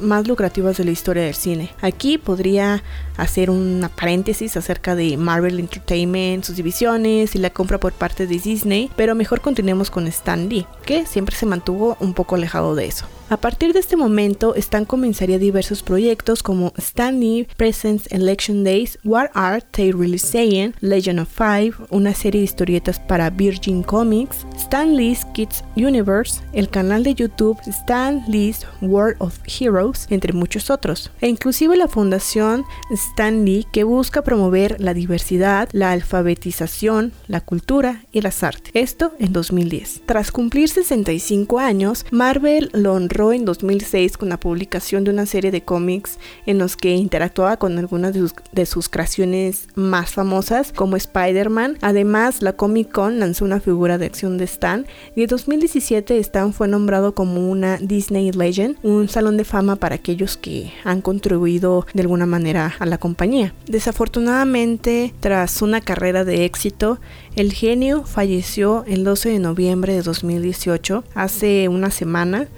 más 0.00 0.26
lucrativas 0.26 0.76
de 0.76 0.84
la 0.84 0.90
historia 0.90 1.24
del 1.24 1.34
cine. 1.34 1.70
Aquí 1.80 2.18
podría 2.18 2.82
hacer 3.16 3.50
una 3.50 3.88
paréntesis 3.88 4.56
acerca 4.56 4.94
de 4.94 5.16
Marvel 5.16 5.60
Entertainment, 5.60 6.44
sus 6.44 6.56
divisiones 6.56 7.34
y 7.34 7.38
la 7.38 7.50
compra 7.50 7.78
por 7.78 7.92
parte 7.92 8.26
de 8.26 8.38
Disney, 8.38 8.90
pero 8.96 9.14
mejor 9.14 9.40
continuemos 9.40 9.90
con 9.90 10.06
Stan 10.06 10.48
Lee, 10.48 10.66
que 10.84 11.06
siempre 11.06 11.36
se 11.36 11.46
mantuvo 11.46 11.96
un 12.00 12.14
poco 12.14 12.34
alejado 12.34 12.74
de 12.74 12.86
eso. 12.86 13.06
A 13.30 13.36
partir 13.36 13.72
de 13.72 13.78
este 13.78 13.96
momento, 13.96 14.56
Stan 14.56 14.84
comenzaría 14.84 15.38
diversos 15.38 15.84
proyectos 15.84 16.42
como 16.42 16.72
Stan 16.76 17.20
Lee 17.20 17.46
Presents 17.56 18.10
Election 18.10 18.64
Days, 18.64 18.98
What 19.04 19.28
Are 19.34 19.62
They 19.70 19.92
Really 19.92 20.18
Saying, 20.18 20.74
Legend 20.80 21.20
of 21.20 21.28
Five, 21.28 21.74
una 21.90 22.12
serie 22.12 22.40
de 22.40 22.46
historietas 22.46 22.98
para 22.98 23.30
Virgin 23.30 23.84
Comics, 23.84 24.44
Stan 24.56 24.96
Lee's 24.96 25.24
Kids 25.26 25.62
Universe, 25.76 26.40
el 26.52 26.68
canal 26.70 27.04
de 27.04 27.14
YouTube 27.14 27.56
Stan 27.68 28.20
Lee's 28.26 28.66
World 28.82 29.14
of 29.20 29.38
Heroes, 29.46 30.08
entre 30.10 30.32
muchos 30.32 30.68
otros, 30.68 31.12
e 31.20 31.28
inclusive 31.28 31.76
la 31.76 31.86
fundación 31.86 32.64
Stan 32.90 33.44
Lee 33.44 33.64
que 33.72 33.84
busca 33.84 34.22
promover 34.22 34.80
la 34.80 34.92
diversidad, 34.92 35.68
la 35.70 35.92
alfabetización, 35.92 37.12
la 37.28 37.42
cultura 37.42 38.02
y 38.10 38.22
las 38.22 38.42
artes. 38.42 38.72
Esto 38.74 39.12
en 39.20 39.32
2010. 39.32 40.02
Tras 40.04 40.32
cumplir 40.32 40.68
65 40.68 41.60
años, 41.60 42.04
Marvel 42.10 42.70
lo 42.72 42.94
honró 42.94 43.19
en 43.30 43.44
2006 43.44 44.16
con 44.16 44.30
la 44.30 44.40
publicación 44.40 45.04
de 45.04 45.10
una 45.10 45.26
serie 45.26 45.50
de 45.50 45.62
cómics 45.62 46.18
en 46.46 46.58
los 46.58 46.76
que 46.76 46.94
interactuaba 46.94 47.58
con 47.58 47.78
algunas 47.78 48.14
de 48.14 48.66
sus, 48.66 48.88
creaciones 48.88 49.68
más 49.74 50.12
famosas 50.12 50.72
como 50.72 50.96
Spider-Man. 50.96 51.76
Además, 51.82 52.40
la 52.40 52.54
Comic 52.54 52.90
Con 52.90 53.20
lanzó 53.20 53.44
una 53.44 53.60
figura 53.60 53.98
de 53.98 54.06
acción 54.06 54.38
de 54.38 54.44
Stan 54.44 54.86
y 55.14 55.22
en 55.22 55.26
2017 55.28 56.18
Stan 56.18 56.54
fue 56.54 56.66
nombrado 56.66 57.14
como 57.14 57.50
una 57.50 57.76
Disney 57.76 58.32
Legend, 58.32 58.78
un 58.82 59.08
salón 59.08 59.36
de 59.36 59.44
fama 59.44 59.76
para 59.76 59.96
aquellos 59.96 60.38
que 60.38 60.72
han 60.84 61.02
contribuido 61.02 61.86
de 61.92 62.00
alguna 62.00 62.24
manera 62.24 62.74
a 62.78 62.86
la 62.86 62.96
compañía. 62.96 63.54
Desafortunadamente, 63.66 65.12
tras 65.20 65.60
una 65.60 65.82
carrera 65.82 66.24
de 66.24 66.46
éxito, 66.46 66.98
el 67.36 67.52
genio 67.52 68.04
falleció 68.04 68.84
el 68.86 69.04
12 69.04 69.28
de 69.28 69.38
noviembre 69.38 69.92
de 69.92 70.02
2018, 70.02 71.04
hace 71.14 71.68
una 71.68 71.90
semana 71.90 72.48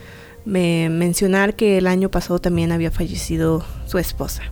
mencionar 0.45 1.55
que 1.55 1.79
el 1.79 1.87
año 1.87 2.11
pasado 2.11 2.41
también 2.41 2.73
había 2.73 2.91
fallecido 2.91 3.65
su 3.87 3.99
esposa. 3.99 4.43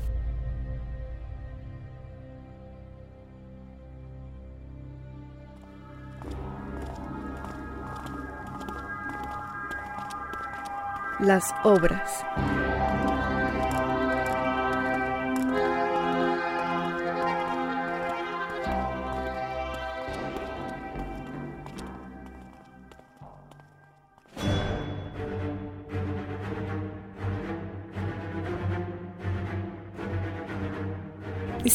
Las 11.21 11.53
obras. 11.65 12.25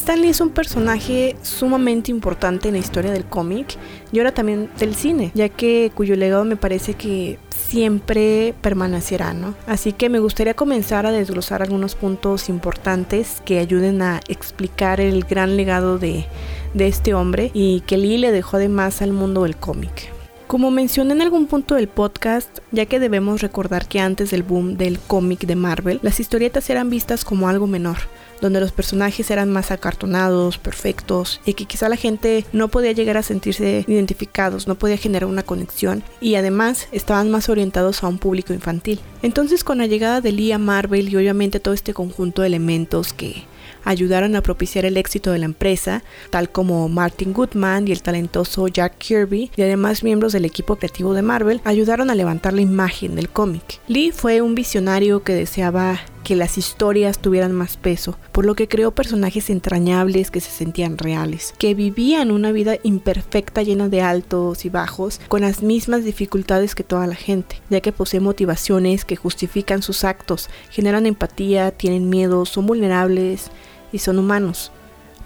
Stanley 0.06 0.30
es 0.30 0.40
un 0.40 0.52
personaje 0.52 1.36
sumamente 1.42 2.12
importante 2.12 2.68
en 2.68 2.76
la 2.76 2.80
historia 2.80 3.10
del 3.10 3.26
cómic 3.26 3.76
y 4.12 4.20
ahora 4.20 4.36
también 4.36 4.70
del 4.78 4.94
cine, 4.94 5.32
ya 5.34 5.50
que 5.50 5.92
cuyo 5.96 6.16
legado 6.16 6.46
me 6.46 6.58
parece 6.58 6.94
que 6.94 7.40
siempre 7.50 8.54
permanecerá, 8.62 9.34
¿no? 9.34 9.56
Así 9.66 9.94
que 9.94 10.10
me 10.10 10.20
gustaría 10.20 10.54
comenzar 10.54 11.08
a 11.08 11.12
desglosar 11.12 11.64
algunos 11.64 11.96
puntos 11.96 12.50
importantes 12.50 13.42
que 13.46 13.58
ayuden 13.58 14.04
a 14.04 14.20
explicar 14.28 15.02
el 15.02 15.24
gran 15.24 15.58
legado 15.58 15.98
de, 15.98 16.28
de 16.76 16.88
este 16.88 17.16
hombre 17.16 17.50
y 17.56 17.80
que 17.88 17.98
Lee 17.98 18.20
le 18.20 18.32
dejó 18.32 18.58
además 18.58 19.02
al 19.02 19.12
mundo 19.12 19.42
del 19.42 19.56
cómic. 19.56 20.14
Como 20.46 20.70
mencioné 20.70 21.14
en 21.14 21.24
algún 21.24 21.48
punto 21.48 21.74
del 21.74 21.88
podcast, 21.88 22.60
ya 22.72 22.86
que 22.86 23.00
debemos 23.00 23.42
recordar 23.42 23.88
que 23.88 24.00
antes 24.00 24.30
del 24.30 24.44
boom 24.44 24.78
del 24.78 25.00
cómic 25.00 25.48
de 25.48 25.56
Marvel, 25.56 26.00
las 26.04 26.20
historietas 26.20 26.70
eran 26.70 26.92
vistas 26.92 27.26
como 27.26 27.50
algo 27.50 27.66
menor, 27.66 27.98
donde 28.42 28.60
los 28.60 28.72
personajes 28.72 29.30
eran 29.32 29.52
más 29.52 29.72
acartonados, 29.72 30.58
perfectos, 30.58 31.42
y 31.46 31.54
que 31.54 31.66
quizá 31.66 31.90
la 31.90 31.96
gente 31.96 32.46
no 32.54 32.68
podía 32.70 32.92
llegar 32.92 33.18
a 33.18 33.24
sentirse 33.24 33.86
identificados, 33.88 34.68
no 34.68 34.76
podía 34.76 34.98
generar 34.98 35.30
una 35.30 35.44
conexión, 35.44 36.04
y 36.22 36.36
además 36.36 36.88
estaban 36.92 37.32
más 37.32 37.50
orientados 37.50 38.04
a 38.04 38.08
un 38.08 38.18
público 38.18 38.54
infantil. 38.54 39.00
Entonces 39.22 39.64
con 39.64 39.78
la 39.80 39.88
llegada 39.88 40.22
de 40.22 40.32
Lee 40.32 40.52
a 40.52 40.58
Marvel 40.58 41.10
y 41.10 41.16
obviamente 41.16 41.60
todo 41.60 41.74
este 41.74 41.94
conjunto 41.94 42.42
de 42.42 42.48
elementos 42.48 43.14
que 43.14 43.44
ayudaron 43.86 44.36
a 44.36 44.42
propiciar 44.42 44.84
el 44.84 44.98
éxito 44.98 45.32
de 45.32 45.40
la 45.40 45.46
empresa, 45.46 46.04
tal 46.32 46.50
como 46.50 46.90
Martin 46.90 47.34
Goodman 47.34 47.88
y 47.88 47.92
el 47.92 48.02
talentoso 48.02 48.68
Jack 48.68 48.98
Kirby, 48.98 49.52
y 49.56 49.62
además 49.62 50.04
miembros 50.04 50.34
del 50.34 50.46
equipo 50.46 50.76
creativo 50.76 51.14
de 51.14 51.22
Marvel, 51.22 51.62
ayudaron 51.64 52.10
a 52.10 52.16
levantar 52.16 52.54
la 52.54 52.62
imagen 52.62 53.16
del 53.16 53.30
cómic. 53.30 53.80
Lee 53.88 54.12
fue 54.12 54.42
un 54.42 54.56
visionario 54.56 55.24
que 55.24 55.34
deseaba 55.34 56.00
que 56.26 56.36
las 56.36 56.58
historias 56.58 57.20
tuvieran 57.20 57.54
más 57.54 57.78
peso, 57.78 58.18
por 58.32 58.46
lo 58.46 58.56
que 58.56 58.68
creó 58.68 58.92
personajes 58.92 59.52
entrañables 59.52 60.32
que 60.32 60.42
se 60.42 60.50
sentían 60.50 60.98
reales, 60.98 61.54
que 61.60 61.76
vivían 61.76 62.32
una 62.32 62.52
vida 62.52 62.78
imperfecta 62.82 63.62
llena 63.62 63.90
de 63.90 64.02
altos 64.02 64.66
y 64.66 64.70
bajos, 64.70 65.22
con 65.28 65.42
las 65.42 65.62
mismas 65.62 66.04
dificultades 66.04 66.74
que 66.74 66.84
toda 66.84 67.06
la 67.06 67.16
gente, 67.16 67.62
ya 67.70 67.80
que 67.80 67.92
posee 67.92 68.20
motivaciones 68.20 69.06
que 69.06 69.16
justifican 69.16 69.84
sus 69.84 70.04
actos, 70.04 70.50
generan 70.72 71.06
empatía, 71.06 71.70
tienen 71.70 72.10
miedo, 72.10 72.46
son 72.46 72.66
vulnerables 72.66 73.52
y 73.94 74.00
son 74.00 74.18
humanos 74.18 74.72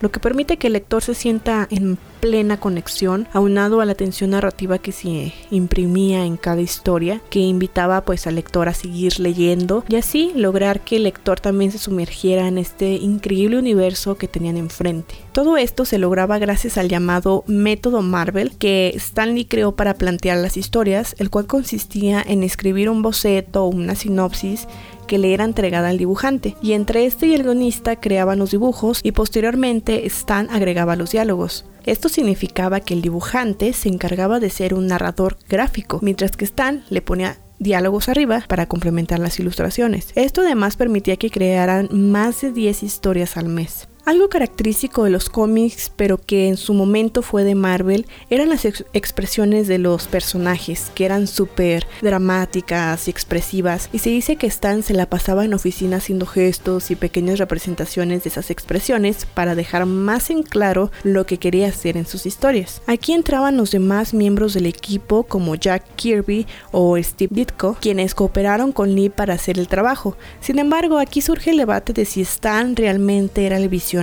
lo 0.01 0.12
que 0.12 0.20
permite 0.20 0.58
que 0.58 0.68
el 0.68 0.74
lector 0.74 1.03
se 1.03 1.13
sienta 1.13 1.68
en 1.72 1.98
plena 2.20 2.60
conexión, 2.60 3.27
aunado 3.34 3.82
a 3.82 3.86
la 3.86 3.96
tensión 3.96 4.32
narrativa 4.32 4.77
que 4.77 4.91
se 4.91 5.34
imprimía 5.51 6.25
en 6.25 6.38
cada 6.38 6.62
historia, 6.62 7.22
que 7.29 7.39
invitaba 7.39 8.01
pues 8.01 8.27
al 8.27 8.36
lector 8.36 8.68
a 8.68 8.74
seguir 8.74 9.20
leyendo 9.20 9.84
y 9.88 9.96
así 9.96 10.32
lograr 10.36 10.82
que 10.82 10.98
el 10.98 11.03
lector 11.03 11.39
también 11.39 11.72
se 11.72 11.77
sumergiera 11.77 12.48
en 12.48 12.58
este 12.58 12.96
increíble 12.96 13.58
universo 13.58 14.15
que 14.15 14.27
tenían 14.27 14.58
enfrente. 14.58 15.15
Todo 15.32 15.58
esto 15.58 15.86
se 15.86 15.98
lograba 15.98 16.39
gracias 16.39 16.77
al 16.77 16.89
llamado 16.89 17.44
método 17.48 18.01
Marvel 18.01 18.51
que 18.58 18.91
Stanley 18.96 19.46
creó 19.46 19.75
para 19.75 19.94
plantear 19.94 20.38
las 20.38 20.58
historias, 20.58 21.15
el 21.20 21.29
cual 21.29 21.48
consistía 21.48 22.22
en 22.25 22.44
escribir 22.44 22.89
un 22.89 23.01
boceto 23.01 23.63
o 23.63 23.70
una 23.70 23.96
sinopsis 23.96 24.68
que 25.10 25.18
le 25.18 25.34
era 25.34 25.44
entregada 25.44 25.89
al 25.89 25.98
dibujante, 25.98 26.56
y 26.62 26.74
entre 26.74 27.08
este 27.08 27.25
y 27.25 27.34
el 27.34 27.42
guionista 27.42 27.96
creaban 27.96 28.38
los 28.38 28.51
dibujos 28.51 29.00
y 29.04 29.12
posteriormente 29.12 30.06
Stan 30.06 30.48
agregaba 30.51 30.96
los 30.96 31.12
diálogos. 31.12 31.66
Esto 31.88 32.10
significaba 32.10 32.80
que 32.80 32.94
el 32.94 33.01
dibujante 33.01 33.74
se 33.74 33.89
encargaba 33.89 34.39
de 34.39 34.51
ser 34.51 34.75
un 34.75 34.86
narrador 34.86 35.38
gráfico, 35.50 35.98
mientras 36.04 36.38
que 36.38 36.46
Stan 36.46 36.86
le 36.92 37.01
ponía 37.01 37.39
diálogos 37.58 38.08
arriba 38.08 38.46
para 38.48 38.68
complementar 38.68 39.18
las 39.18 39.39
ilustraciones. 39.39 40.12
Esto 40.13 40.42
además 40.42 40.78
permitía 40.78 41.18
que 41.18 41.32
crearan 41.32 41.89
más 41.92 42.42
de 42.42 42.51
10 42.51 42.84
historias 42.84 43.36
al 43.36 43.50
mes. 43.50 43.88
Algo 44.06 44.29
característico 44.29 45.03
de 45.03 45.12
los 45.12 45.29
cómics, 45.29 45.91
pero 45.96 46.18
que 46.18 46.48
en 46.48 46.58
su 46.58 46.74
momento 46.74 47.22
fue 47.22 47.44
de 47.44 47.53
Marvel, 47.53 48.08
eran 48.29 48.50
las 48.50 48.65
expresiones 48.65 49.68
de 49.68 49.77
los 49.77 50.08
personajes, 50.08 50.91
que 50.96 51.06
eran 51.06 51.27
súper 51.27 51.86
dramáticas 52.01 53.08
y 53.08 53.12
expresivas. 53.12 53.89
Y 53.94 54.00
se 54.00 54.10
dice 54.10 54.38
que 54.38 54.48
Stan 54.48 54.82
se 54.82 54.96
la 54.96 55.06
pasaba 55.06 55.46
en 55.46 55.53
oficina 55.53 55.98
haciendo 55.98 56.25
gestos 56.25 56.89
y 56.89 56.96
pequeñas 56.96 57.38
representaciones 57.38 58.24
de 58.24 58.29
esas 58.29 58.50
expresiones 58.50 59.25
para 59.25 59.53
dejar 59.53 59.86
más 59.86 60.29
en 60.29 60.44
claro 60.44 60.91
lo 61.03 61.25
que 61.25 61.38
quería 61.38 61.68
hacer 61.68 61.96
en 61.96 62.08
sus 62.08 62.25
historias. 62.25 62.82
Aquí 62.88 63.13
entraban 63.13 63.58
los 63.58 63.72
demás 63.72 64.13
miembros 64.13 64.53
del 64.56 64.65
equipo 64.65 65.24
como 65.24 65.56
Jack 65.56 65.84
Kirby 65.96 66.48
o 66.72 66.98
Steve 66.98 67.36
Ditko, 67.36 67.77
quienes 67.79 68.15
cooperaron 68.15 68.72
con 68.72 68.96
Lee 68.96 69.10
para 69.10 69.36
hacer 69.36 69.60
el 69.60 69.68
trabajo. 69.68 70.18
Sin 70.39 70.58
embargo, 70.58 70.98
aquí 70.98 71.22
surge 71.22 71.51
el 71.51 71.58
debate 71.58 71.94
de 71.94 72.06
si 72.06 72.22
Stan 72.22 72.75
realmente 72.75 73.46
era 73.46 73.58
el 73.58 73.70
visionario 73.70 73.99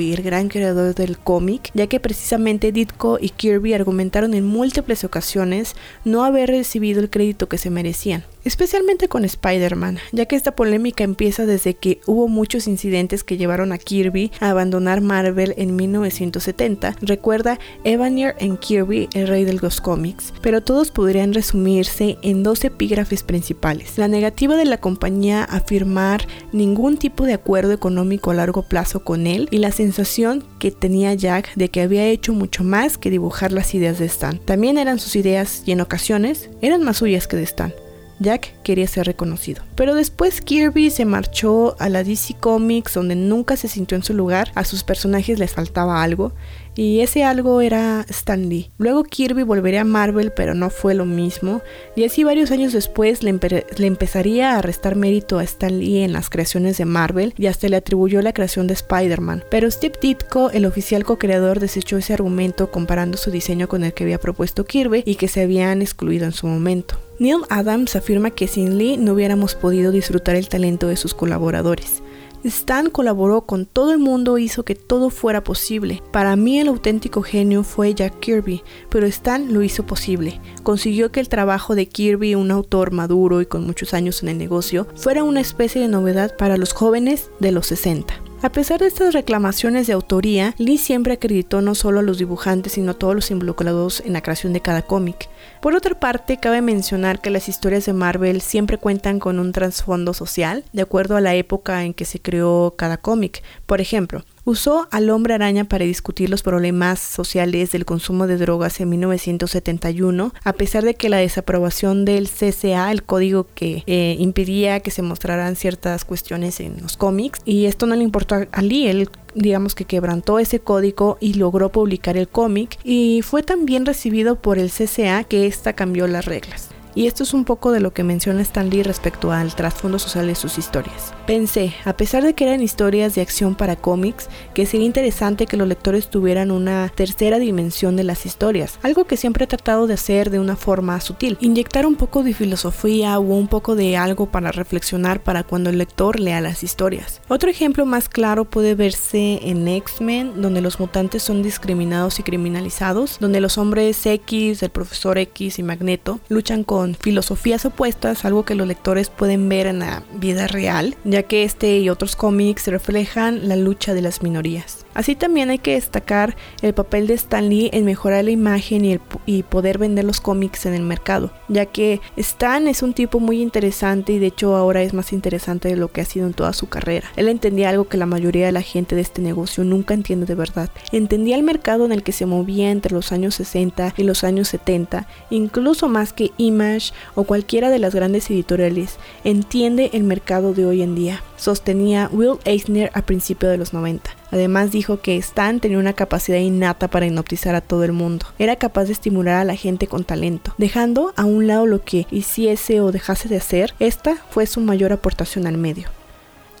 y 0.00 0.12
el 0.12 0.22
gran 0.22 0.48
creador 0.48 0.94
del 0.94 1.18
cómic, 1.18 1.70
ya 1.74 1.86
que 1.86 2.00
precisamente 2.00 2.72
Ditko 2.72 3.18
y 3.20 3.30
Kirby 3.30 3.74
argumentaron 3.74 4.34
en 4.34 4.46
múltiples 4.46 5.04
ocasiones 5.04 5.74
no 6.04 6.24
haber 6.24 6.50
recibido 6.50 7.00
el 7.00 7.10
crédito 7.10 7.48
que 7.48 7.58
se 7.58 7.70
merecían 7.70 8.24
especialmente 8.46 9.08
con 9.08 9.24
Spider-Man, 9.24 9.98
ya 10.12 10.26
que 10.26 10.36
esta 10.36 10.54
polémica 10.54 11.04
empieza 11.04 11.46
desde 11.46 11.74
que 11.74 12.00
hubo 12.06 12.28
muchos 12.28 12.66
incidentes 12.68 13.24
que 13.24 13.36
llevaron 13.36 13.72
a 13.72 13.78
Kirby 13.78 14.30
a 14.40 14.50
abandonar 14.50 15.00
Marvel 15.00 15.54
en 15.56 15.74
1970. 15.74 16.96
Recuerda 17.02 17.58
Evanier 17.84 18.36
en 18.38 18.56
Kirby, 18.56 19.08
el 19.14 19.26
rey 19.26 19.44
de 19.44 19.54
los 19.54 19.80
cómics, 19.80 20.32
pero 20.42 20.60
todos 20.62 20.90
podrían 20.90 21.34
resumirse 21.34 22.18
en 22.22 22.42
dos 22.42 22.64
epígrafes 22.64 23.22
principales. 23.22 23.98
La 23.98 24.08
negativa 24.08 24.56
de 24.56 24.64
la 24.64 24.78
compañía 24.78 25.42
a 25.42 25.60
firmar 25.60 26.26
ningún 26.52 26.96
tipo 26.98 27.24
de 27.24 27.34
acuerdo 27.34 27.72
económico 27.72 28.30
a 28.30 28.34
largo 28.34 28.62
plazo 28.62 29.02
con 29.02 29.26
él 29.26 29.48
y 29.50 29.58
la 29.58 29.72
sensación 29.72 30.44
que 30.58 30.70
tenía 30.70 31.14
Jack 31.14 31.54
de 31.56 31.68
que 31.68 31.82
había 31.82 32.06
hecho 32.06 32.32
mucho 32.32 32.62
más 32.62 32.96
que 32.96 33.10
dibujar 33.10 33.52
las 33.52 33.74
ideas 33.74 33.98
de 33.98 34.06
Stan. 34.06 34.38
También 34.38 34.78
eran 34.78 35.00
sus 35.00 35.16
ideas 35.16 35.62
y 35.66 35.72
en 35.72 35.80
ocasiones 35.80 36.50
eran 36.60 36.84
más 36.84 36.98
suyas 36.98 37.26
que 37.26 37.36
de 37.36 37.42
Stan. 37.42 37.74
Jack 38.18 38.54
quería 38.62 38.86
ser 38.86 39.06
reconocido. 39.06 39.62
Pero 39.74 39.94
después 39.94 40.40
Kirby 40.40 40.90
se 40.90 41.04
marchó 41.04 41.76
a 41.78 41.88
la 41.88 42.02
DC 42.02 42.34
Comics 42.34 42.94
donde 42.94 43.14
nunca 43.16 43.56
se 43.56 43.68
sintió 43.68 43.96
en 43.96 44.02
su 44.02 44.14
lugar, 44.14 44.50
a 44.54 44.64
sus 44.64 44.84
personajes 44.84 45.38
les 45.38 45.52
faltaba 45.52 46.02
algo 46.02 46.32
y 46.76 47.00
ese 47.00 47.24
algo 47.24 47.60
era 47.60 48.04
Stan 48.08 48.48
Lee. 48.48 48.70
Luego 48.78 49.02
Kirby 49.02 49.42
volvería 49.42 49.80
a 49.80 49.84
Marvel, 49.84 50.32
pero 50.32 50.54
no 50.54 50.70
fue 50.70 50.94
lo 50.94 51.06
mismo, 51.06 51.62
y 51.96 52.04
así 52.04 52.22
varios 52.22 52.50
años 52.50 52.72
después 52.72 53.22
le, 53.22 53.30
empezaría 53.30 54.56
a 54.56 54.62
restar 54.62 54.94
mérito 54.94 55.38
a 55.38 55.44
Stan 55.44 55.78
Lee 55.78 56.02
en 56.02 56.12
las 56.12 56.30
creaciones 56.30 56.78
de 56.78 56.84
Marvel 56.84 57.34
y 57.36 57.46
hasta 57.46 57.68
le 57.68 57.76
atribuyó 57.76 58.20
la 58.22 58.32
creación 58.32 58.66
de 58.66 58.74
Spider-Man. 58.74 59.44
Pero 59.50 59.70
Steve 59.70 59.94
Ditko, 60.00 60.50
el 60.50 60.66
oficial 60.66 61.04
co-creador, 61.04 61.60
desechó 61.60 61.96
ese 61.96 62.12
argumento 62.12 62.70
comparando 62.70 63.16
su 63.16 63.30
diseño 63.30 63.68
con 63.68 63.82
el 63.82 63.94
que 63.94 64.04
había 64.04 64.20
propuesto 64.20 64.64
Kirby 64.64 65.02
y 65.06 65.16
que 65.16 65.28
se 65.28 65.42
habían 65.42 65.82
excluido 65.82 66.26
en 66.26 66.32
su 66.32 66.46
momento. 66.46 66.98
Neil 67.18 67.42
Adams 67.48 67.96
afirma 67.96 68.30
que 68.30 68.46
sin 68.46 68.76
Lee 68.76 68.98
no 68.98 69.14
hubiéramos 69.14 69.54
podido 69.54 69.90
disfrutar 69.90 70.36
el 70.36 70.50
talento 70.50 70.88
de 70.88 70.96
sus 70.96 71.14
colaboradores. 71.14 72.02
Stan 72.46 72.90
colaboró 72.90 73.42
con 73.42 73.66
todo 73.66 73.92
el 73.92 73.98
mundo, 73.98 74.38
hizo 74.38 74.64
que 74.64 74.74
todo 74.74 75.10
fuera 75.10 75.42
posible. 75.42 76.02
Para 76.12 76.36
mí 76.36 76.58
el 76.58 76.68
auténtico 76.68 77.22
genio 77.22 77.62
fue 77.62 77.94
Jack 77.94 78.20
Kirby, 78.20 78.62
pero 78.88 79.06
Stan 79.06 79.52
lo 79.52 79.62
hizo 79.62 79.84
posible. 79.84 80.40
Consiguió 80.62 81.10
que 81.10 81.20
el 81.20 81.28
trabajo 81.28 81.74
de 81.74 81.88
Kirby, 81.88 82.34
un 82.34 82.50
autor 82.50 82.92
maduro 82.92 83.40
y 83.40 83.46
con 83.46 83.66
muchos 83.66 83.94
años 83.94 84.22
en 84.22 84.28
el 84.28 84.38
negocio, 84.38 84.86
fuera 84.94 85.24
una 85.24 85.40
especie 85.40 85.80
de 85.80 85.88
novedad 85.88 86.36
para 86.36 86.56
los 86.56 86.72
jóvenes 86.72 87.30
de 87.40 87.52
los 87.52 87.66
60. 87.66 88.25
A 88.46 88.50
pesar 88.50 88.78
de 88.78 88.86
estas 88.86 89.12
reclamaciones 89.12 89.88
de 89.88 89.92
autoría, 89.92 90.54
Lee 90.56 90.78
siempre 90.78 91.14
acreditó 91.14 91.62
no 91.62 91.74
solo 91.74 91.98
a 91.98 92.02
los 92.04 92.18
dibujantes, 92.18 92.74
sino 92.74 92.92
a 92.92 92.94
todos 92.94 93.12
los 93.12 93.32
involucrados 93.32 94.00
en 94.06 94.12
la 94.12 94.20
creación 94.20 94.52
de 94.52 94.60
cada 94.60 94.82
cómic. 94.82 95.28
Por 95.60 95.74
otra 95.74 95.98
parte, 95.98 96.36
cabe 96.36 96.62
mencionar 96.62 97.20
que 97.20 97.30
las 97.30 97.48
historias 97.48 97.86
de 97.86 97.92
Marvel 97.92 98.40
siempre 98.40 98.78
cuentan 98.78 99.18
con 99.18 99.40
un 99.40 99.50
trasfondo 99.50 100.14
social, 100.14 100.62
de 100.72 100.82
acuerdo 100.82 101.16
a 101.16 101.20
la 101.20 101.34
época 101.34 101.82
en 101.82 101.92
que 101.92 102.04
se 102.04 102.20
creó 102.20 102.74
cada 102.78 102.98
cómic. 102.98 103.42
Por 103.66 103.80
ejemplo, 103.80 104.22
usó 104.46 104.86
al 104.92 105.10
hombre 105.10 105.34
araña 105.34 105.64
para 105.64 105.84
discutir 105.84 106.30
los 106.30 106.42
problemas 106.42 107.00
sociales 107.00 107.72
del 107.72 107.84
consumo 107.84 108.26
de 108.26 108.38
drogas 108.38 108.80
en 108.80 108.88
1971, 108.88 110.32
a 110.42 110.52
pesar 110.54 110.84
de 110.84 110.94
que 110.94 111.08
la 111.08 111.18
desaprobación 111.18 112.04
del 112.04 112.28
CCA, 112.28 112.92
el 112.92 113.02
código 113.02 113.48
que 113.54 113.82
eh, 113.86 114.16
impedía 114.18 114.80
que 114.80 114.92
se 114.92 115.02
mostraran 115.02 115.56
ciertas 115.56 116.04
cuestiones 116.04 116.60
en 116.60 116.80
los 116.80 116.96
cómics, 116.96 117.40
y 117.44 117.66
esto 117.66 117.86
no 117.86 117.96
le 117.96 118.04
importó 118.04 118.36
a 118.50 118.62
Lee, 118.62 118.86
él 118.86 119.10
digamos 119.34 119.74
que 119.74 119.84
quebrantó 119.84 120.38
ese 120.38 120.60
código 120.60 121.18
y 121.20 121.34
logró 121.34 121.70
publicar 121.70 122.16
el 122.16 122.28
cómic 122.28 122.78
y 122.84 123.20
fue 123.22 123.42
tan 123.42 123.66
bien 123.66 123.84
recibido 123.84 124.36
por 124.36 124.58
el 124.58 124.70
CCA 124.70 125.24
que 125.24 125.46
esta 125.46 125.74
cambió 125.74 126.06
las 126.06 126.24
reglas. 126.24 126.70
Y 126.96 127.06
esto 127.06 127.24
es 127.24 127.34
un 127.34 127.44
poco 127.44 127.72
de 127.72 127.80
lo 127.80 127.92
que 127.92 128.04
menciona 128.04 128.40
Stan 128.40 128.70
Lee 128.70 128.82
respecto 128.82 129.30
al 129.30 129.54
trasfondo 129.54 129.98
social 129.98 130.26
de 130.26 130.34
sus 130.34 130.56
historias. 130.56 131.12
Pensé, 131.26 131.74
a 131.84 131.92
pesar 131.92 132.24
de 132.24 132.32
que 132.32 132.44
eran 132.44 132.62
historias 132.62 133.14
de 133.14 133.20
acción 133.20 133.54
para 133.54 133.76
cómics, 133.76 134.30
que 134.54 134.64
sería 134.64 134.86
interesante 134.86 135.44
que 135.44 135.58
los 135.58 135.68
lectores 135.68 136.08
tuvieran 136.08 136.50
una 136.50 136.88
tercera 136.88 137.38
dimensión 137.38 137.96
de 137.96 138.04
las 138.04 138.24
historias, 138.24 138.78
algo 138.82 139.04
que 139.04 139.18
siempre 139.18 139.44
he 139.44 139.46
tratado 139.46 139.86
de 139.86 139.92
hacer 139.92 140.30
de 140.30 140.40
una 140.40 140.56
forma 140.56 140.98
sutil, 141.02 141.36
inyectar 141.42 141.84
un 141.84 141.96
poco 141.96 142.22
de 142.22 142.32
filosofía 142.32 143.18
o 143.18 143.22
un 143.22 143.48
poco 143.48 143.76
de 143.76 143.98
algo 143.98 144.24
para 144.24 144.50
reflexionar 144.50 145.22
para 145.22 145.42
cuando 145.42 145.68
el 145.68 145.76
lector 145.76 146.18
lea 146.18 146.40
las 146.40 146.62
historias. 146.62 147.20
Otro 147.28 147.50
ejemplo 147.50 147.84
más 147.84 148.08
claro 148.08 148.46
puede 148.46 148.74
verse 148.74 149.40
en 149.42 149.68
X-Men, 149.68 150.40
donde 150.40 150.62
los 150.62 150.80
mutantes 150.80 151.22
son 151.22 151.42
discriminados 151.42 152.20
y 152.20 152.22
criminalizados, 152.22 153.18
donde 153.20 153.42
los 153.42 153.58
hombres 153.58 154.06
X, 154.06 154.62
el 154.62 154.70
profesor 154.70 155.18
X 155.18 155.58
y 155.58 155.62
Magneto 155.62 156.20
luchan 156.30 156.64
con 156.64 156.85
filosofías 156.94 157.64
opuestas, 157.64 158.24
algo 158.24 158.44
que 158.44 158.54
los 158.54 158.66
lectores 158.66 159.10
pueden 159.10 159.48
ver 159.48 159.66
en 159.66 159.80
la 159.80 160.02
vida 160.14 160.46
real, 160.46 160.96
ya 161.04 161.24
que 161.24 161.44
este 161.44 161.78
y 161.78 161.90
otros 161.90 162.16
cómics 162.16 162.68
reflejan 162.68 163.48
la 163.48 163.56
lucha 163.56 163.94
de 163.94 164.02
las 164.02 164.22
minorías. 164.22 164.85
Así 164.96 165.14
también 165.14 165.50
hay 165.50 165.58
que 165.58 165.74
destacar 165.74 166.36
el 166.62 166.72
papel 166.72 167.06
de 167.06 167.12
Stan 167.14 167.46
Lee 167.46 167.68
en 167.74 167.84
mejorar 167.84 168.24
la 168.24 168.30
imagen 168.30 168.84
y, 168.86 168.98
y, 169.26 169.42
poder 169.42 169.76
vender 169.76 170.06
los 170.06 170.22
cómics 170.22 170.64
en 170.64 170.72
el 170.72 170.82
mercado, 170.82 171.30
ya 171.48 171.66
que 171.66 172.00
Stan 172.16 172.66
es 172.66 172.82
un 172.82 172.94
tipo 172.94 173.20
muy 173.20 173.42
interesante 173.42 174.14
y 174.14 174.18
de 174.18 174.28
hecho 174.28 174.56
ahora 174.56 174.82
es 174.82 174.94
más 174.94 175.12
interesante 175.12 175.68
de 175.68 175.76
lo 175.76 175.92
que 175.92 176.00
ha 176.00 176.06
sido 176.06 176.26
en 176.26 176.32
toda 176.32 176.54
su 176.54 176.70
carrera. 176.70 177.08
Él 177.16 177.28
entendía 177.28 177.68
algo 177.68 177.88
que 177.88 177.98
la 177.98 178.06
mayoría 178.06 178.46
de 178.46 178.52
la 178.52 178.62
gente 178.62 178.94
de 178.94 179.02
este 179.02 179.20
negocio 179.20 179.64
nunca 179.64 179.92
entiende 179.92 180.24
de 180.24 180.34
verdad. 180.34 180.70
Entendía 180.92 181.36
el 181.36 181.42
mercado 181.42 181.84
en 181.84 181.92
el 181.92 182.02
que 182.02 182.12
se 182.12 182.24
movía 182.24 182.70
entre 182.70 182.94
los 182.94 183.12
años 183.12 183.34
60 183.34 183.92
y 183.98 184.02
los 184.02 184.24
años 184.24 184.48
70, 184.48 185.06
incluso 185.28 185.88
más 185.88 186.14
que 186.14 186.32
Image 186.38 186.92
o 187.14 187.24
cualquiera 187.24 187.68
de 187.68 187.78
las 187.78 187.94
grandes 187.94 188.30
editoriales. 188.30 188.96
Entiende 189.24 189.90
el 189.92 190.04
mercado 190.04 190.54
de 190.54 190.64
hoy 190.64 190.80
en 190.80 190.94
día 190.94 191.22
sostenía 191.36 192.08
Will 192.12 192.38
Eisner 192.44 192.90
a 192.94 193.02
principios 193.02 193.52
de 193.52 193.58
los 193.58 193.72
90. 193.72 194.10
Además 194.30 194.72
dijo 194.72 195.00
que 195.00 195.16
Stan 195.16 195.60
tenía 195.60 195.78
una 195.78 195.92
capacidad 195.92 196.38
innata 196.38 196.88
para 196.88 197.06
hipnotizar 197.06 197.54
a 197.54 197.60
todo 197.60 197.84
el 197.84 197.92
mundo. 197.92 198.26
Era 198.38 198.56
capaz 198.56 198.84
de 198.84 198.92
estimular 198.92 199.36
a 199.36 199.44
la 199.44 199.56
gente 199.56 199.86
con 199.86 200.04
talento, 200.04 200.54
dejando 200.58 201.12
a 201.16 201.24
un 201.24 201.46
lado 201.46 201.66
lo 201.66 201.82
que 201.82 202.06
hiciese 202.10 202.80
o 202.80 202.92
dejase 202.92 203.28
de 203.28 203.36
hacer. 203.36 203.74
Esta 203.78 204.16
fue 204.30 204.46
su 204.46 204.60
mayor 204.60 204.92
aportación 204.92 205.46
al 205.46 205.58
medio. 205.58 205.88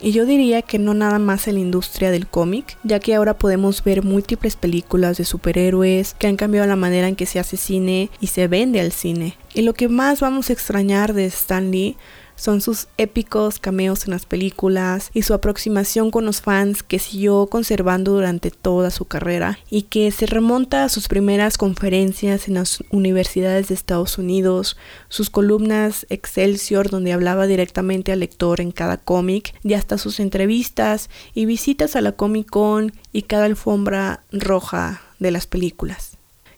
Y 0.00 0.12
yo 0.12 0.26
diría 0.26 0.60
que 0.62 0.78
no 0.78 0.92
nada 0.92 1.18
más 1.18 1.48
en 1.48 1.54
la 1.54 1.60
industria 1.60 2.10
del 2.10 2.26
cómic, 2.26 2.76
ya 2.82 3.00
que 3.00 3.14
ahora 3.14 3.38
podemos 3.38 3.82
ver 3.82 4.02
múltiples 4.02 4.54
películas 4.54 5.16
de 5.16 5.24
superhéroes 5.24 6.14
que 6.18 6.26
han 6.26 6.36
cambiado 6.36 6.66
la 6.66 6.76
manera 6.76 7.08
en 7.08 7.16
que 7.16 7.24
se 7.24 7.38
hace 7.38 7.56
cine 7.56 8.10
y 8.20 8.26
se 8.26 8.46
vende 8.46 8.80
al 8.80 8.92
cine. 8.92 9.36
Y 9.54 9.62
lo 9.62 9.72
que 9.72 9.88
más 9.88 10.20
vamos 10.20 10.50
a 10.50 10.52
extrañar 10.52 11.14
de 11.14 11.24
Stan 11.26 11.70
Lee 11.70 11.96
son 12.36 12.60
sus 12.60 12.88
épicos 12.98 13.58
cameos 13.58 14.04
en 14.04 14.12
las 14.12 14.26
películas 14.26 15.10
y 15.12 15.22
su 15.22 15.34
aproximación 15.34 16.10
con 16.10 16.24
los 16.24 16.40
fans 16.40 16.82
que 16.82 16.98
siguió 16.98 17.46
conservando 17.46 18.12
durante 18.12 18.50
toda 18.50 18.90
su 18.90 19.06
carrera 19.06 19.58
y 19.70 19.82
que 19.82 20.10
se 20.10 20.26
remonta 20.26 20.84
a 20.84 20.88
sus 20.88 21.08
primeras 21.08 21.58
conferencias 21.58 22.48
en 22.48 22.54
las 22.54 22.84
universidades 22.90 23.68
de 23.68 23.74
Estados 23.74 24.18
Unidos, 24.18 24.76
sus 25.08 25.30
columnas 25.30 26.06
Excelsior 26.10 26.90
donde 26.90 27.12
hablaba 27.12 27.46
directamente 27.46 28.12
al 28.12 28.20
lector 28.20 28.60
en 28.60 28.70
cada 28.70 28.96
cómic 28.98 29.54
y 29.62 29.74
hasta 29.74 29.98
sus 29.98 30.20
entrevistas 30.20 31.10
y 31.34 31.46
visitas 31.46 31.96
a 31.96 32.00
la 32.00 32.12
Comic 32.12 32.48
Con 32.50 32.92
y 33.12 33.22
cada 33.22 33.46
alfombra 33.46 34.24
roja 34.30 35.02
de 35.18 35.30
las 35.30 35.46
películas 35.46 36.15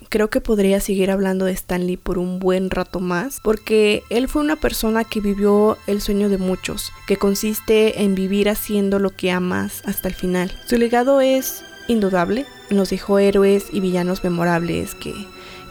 creo 0.09 0.29
que 0.29 0.41
podría 0.41 0.81
seguir 0.81 1.11
hablando 1.11 1.45
de 1.45 1.53
Stanley 1.53 1.97
por 1.97 2.19
un 2.19 2.39
buen 2.39 2.71
rato 2.71 3.01
más, 3.01 3.41
porque 3.43 4.03
él 4.11 4.29
fue 4.29 4.43
una 4.43 4.57
persona 4.57 5.05
que 5.05 5.21
vivió 5.21 5.79
el 5.87 6.01
sueño 6.01 6.29
de 6.29 6.39
muchos, 6.39 6.93
que 7.07 7.17
consiste 7.17 8.03
en 8.03 8.15
vivir 8.15 8.49
haciendo 8.49 8.99
lo 8.99 9.11
que 9.11 9.31
amas 9.31 9.83
hasta 9.85 10.09
el 10.09 10.15
final. 10.15 10.53
Su 10.67 10.77
legado 10.77 11.21
es 11.21 11.65
indudable, 11.89 12.47
nos 12.71 12.91
dejó 12.91 13.19
héroes 13.19 13.67
y 13.73 13.81
villanos 13.81 14.25
memorables 14.25 14.95
que 14.95 15.15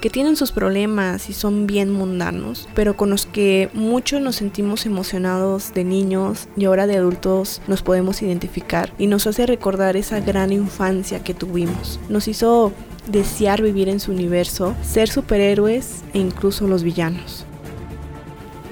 que 0.02 0.10
tienen 0.10 0.36
sus 0.36 0.52
problemas 0.52 1.30
y 1.30 1.34
son 1.34 1.68
bien 1.68 1.92
mundanos, 1.92 2.68
pero 2.76 2.96
con 2.96 3.10
los 3.10 3.26
que 3.26 3.70
muchos 3.74 4.22
nos 4.22 4.36
sentimos 4.36 4.86
emocionados 4.86 5.74
de 5.74 5.84
niños 5.84 6.48
y 6.56 6.66
ahora 6.66 6.88
de 6.88 6.98
adultos 6.98 7.62
nos 7.68 7.82
podemos 7.82 8.22
identificar 8.22 8.94
y 8.98 9.08
nos 9.08 9.28
hace 9.28 9.46
recordar 9.46 9.98
esa 9.98 10.20
gran 10.20 10.52
infancia 10.52 11.24
que 11.24 11.34
tuvimos. 11.34 12.00
Nos 12.10 12.28
hizo 12.28 12.74
desear 13.12 13.62
vivir 13.62 13.90
en 13.90 14.00
su 14.00 14.12
universo, 14.12 14.76
ser 14.82 15.10
superhéroes 15.10 16.04
e 16.14 16.20
incluso 16.20 16.68
los 16.68 16.84
villanos. 16.84 17.46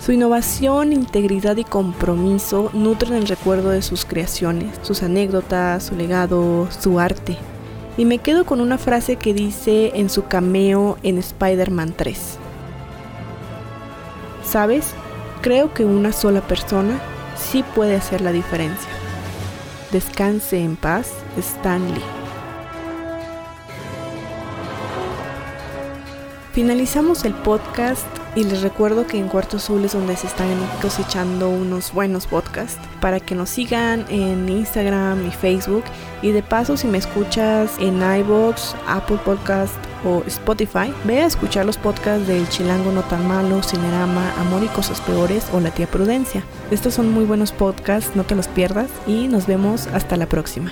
Su 0.05 0.11
innovación, 0.11 0.93
integridad 0.93 1.57
y 1.57 1.63
compromiso 1.63 2.69
nutren 2.73 3.13
el 3.13 3.27
recuerdo 3.27 3.69
de 3.69 3.81
sus 3.81 4.05
creaciones, 4.05 4.77
sus 4.83 5.01
anécdotas, 5.01 5.85
su 5.85 5.95
legado, 5.95 6.67
su 6.79 6.99
arte. 6.99 7.37
Y 7.97 8.05
me 8.05 8.19
quedo 8.19 8.45
con 8.45 8.61
una 8.61 8.77
frase 8.77 9.15
que 9.15 9.33
dice 9.33 9.93
en 9.95 10.09
su 10.11 10.25
cameo 10.25 10.99
en 11.01 11.17
Spider-Man 11.17 11.95
3. 11.97 12.37
¿Sabes? 14.43 14.93
Creo 15.41 15.73
que 15.73 15.85
una 15.85 16.13
sola 16.13 16.41
persona 16.41 16.99
sí 17.35 17.63
puede 17.73 17.95
hacer 17.95 18.21
la 18.21 18.31
diferencia. 18.31 18.89
Descanse 19.91 20.59
en 20.59 20.75
paz, 20.75 21.13
Stan 21.37 21.81
Finalizamos 26.55 27.25
el 27.25 27.33
podcast 27.33 28.07
y 28.33 28.45
les 28.45 28.61
recuerdo 28.61 29.05
que 29.05 29.19
en 29.19 29.27
Cuarto 29.27 29.57
Azul 29.57 29.83
es 29.83 29.91
donde 29.91 30.15
se 30.15 30.27
están 30.27 30.47
cosechando 30.81 31.49
unos 31.49 31.91
buenos 31.91 32.27
podcasts 32.27 32.79
para 33.01 33.19
que 33.19 33.35
nos 33.35 33.49
sigan 33.49 34.05
en 34.07 34.47
Instagram 34.47 35.27
y 35.27 35.31
Facebook 35.31 35.83
y 36.21 36.31
de 36.31 36.41
paso 36.41 36.77
si 36.77 36.87
me 36.87 36.97
escuchas 36.97 37.73
en 37.77 38.01
iBox, 38.01 38.73
Apple 38.87 39.19
Podcast 39.25 39.75
o 40.05 40.23
Spotify, 40.27 40.93
ve 41.03 41.23
a 41.23 41.25
escuchar 41.25 41.65
los 41.65 41.77
podcasts 41.77 42.25
del 42.25 42.47
Chilango 42.47 42.93
No 42.93 43.01
Tan 43.01 43.27
Malo, 43.27 43.61
Cinerama, 43.61 44.31
Amor 44.39 44.63
y 44.63 44.67
Cosas 44.67 45.01
Peores 45.01 45.47
o 45.51 45.59
La 45.59 45.71
Tía 45.71 45.87
Prudencia. 45.87 46.45
Estos 46.71 46.93
son 46.93 47.11
muy 47.11 47.25
buenos 47.25 47.51
podcasts, 47.51 48.15
no 48.15 48.23
te 48.23 48.33
los 48.33 48.47
pierdas 48.47 48.89
y 49.05 49.27
nos 49.27 49.45
vemos 49.45 49.87
hasta 49.87 50.15
la 50.15 50.27
próxima. 50.27 50.71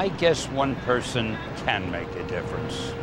I 0.00 0.08
guess 0.08 0.48
one 0.48 0.76
person 0.76 1.36
can 1.66 1.90
make 1.90 2.08
a 2.16 2.22
difference. 2.22 2.94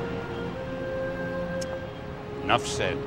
Enough 2.41 2.65
said. 2.65 2.97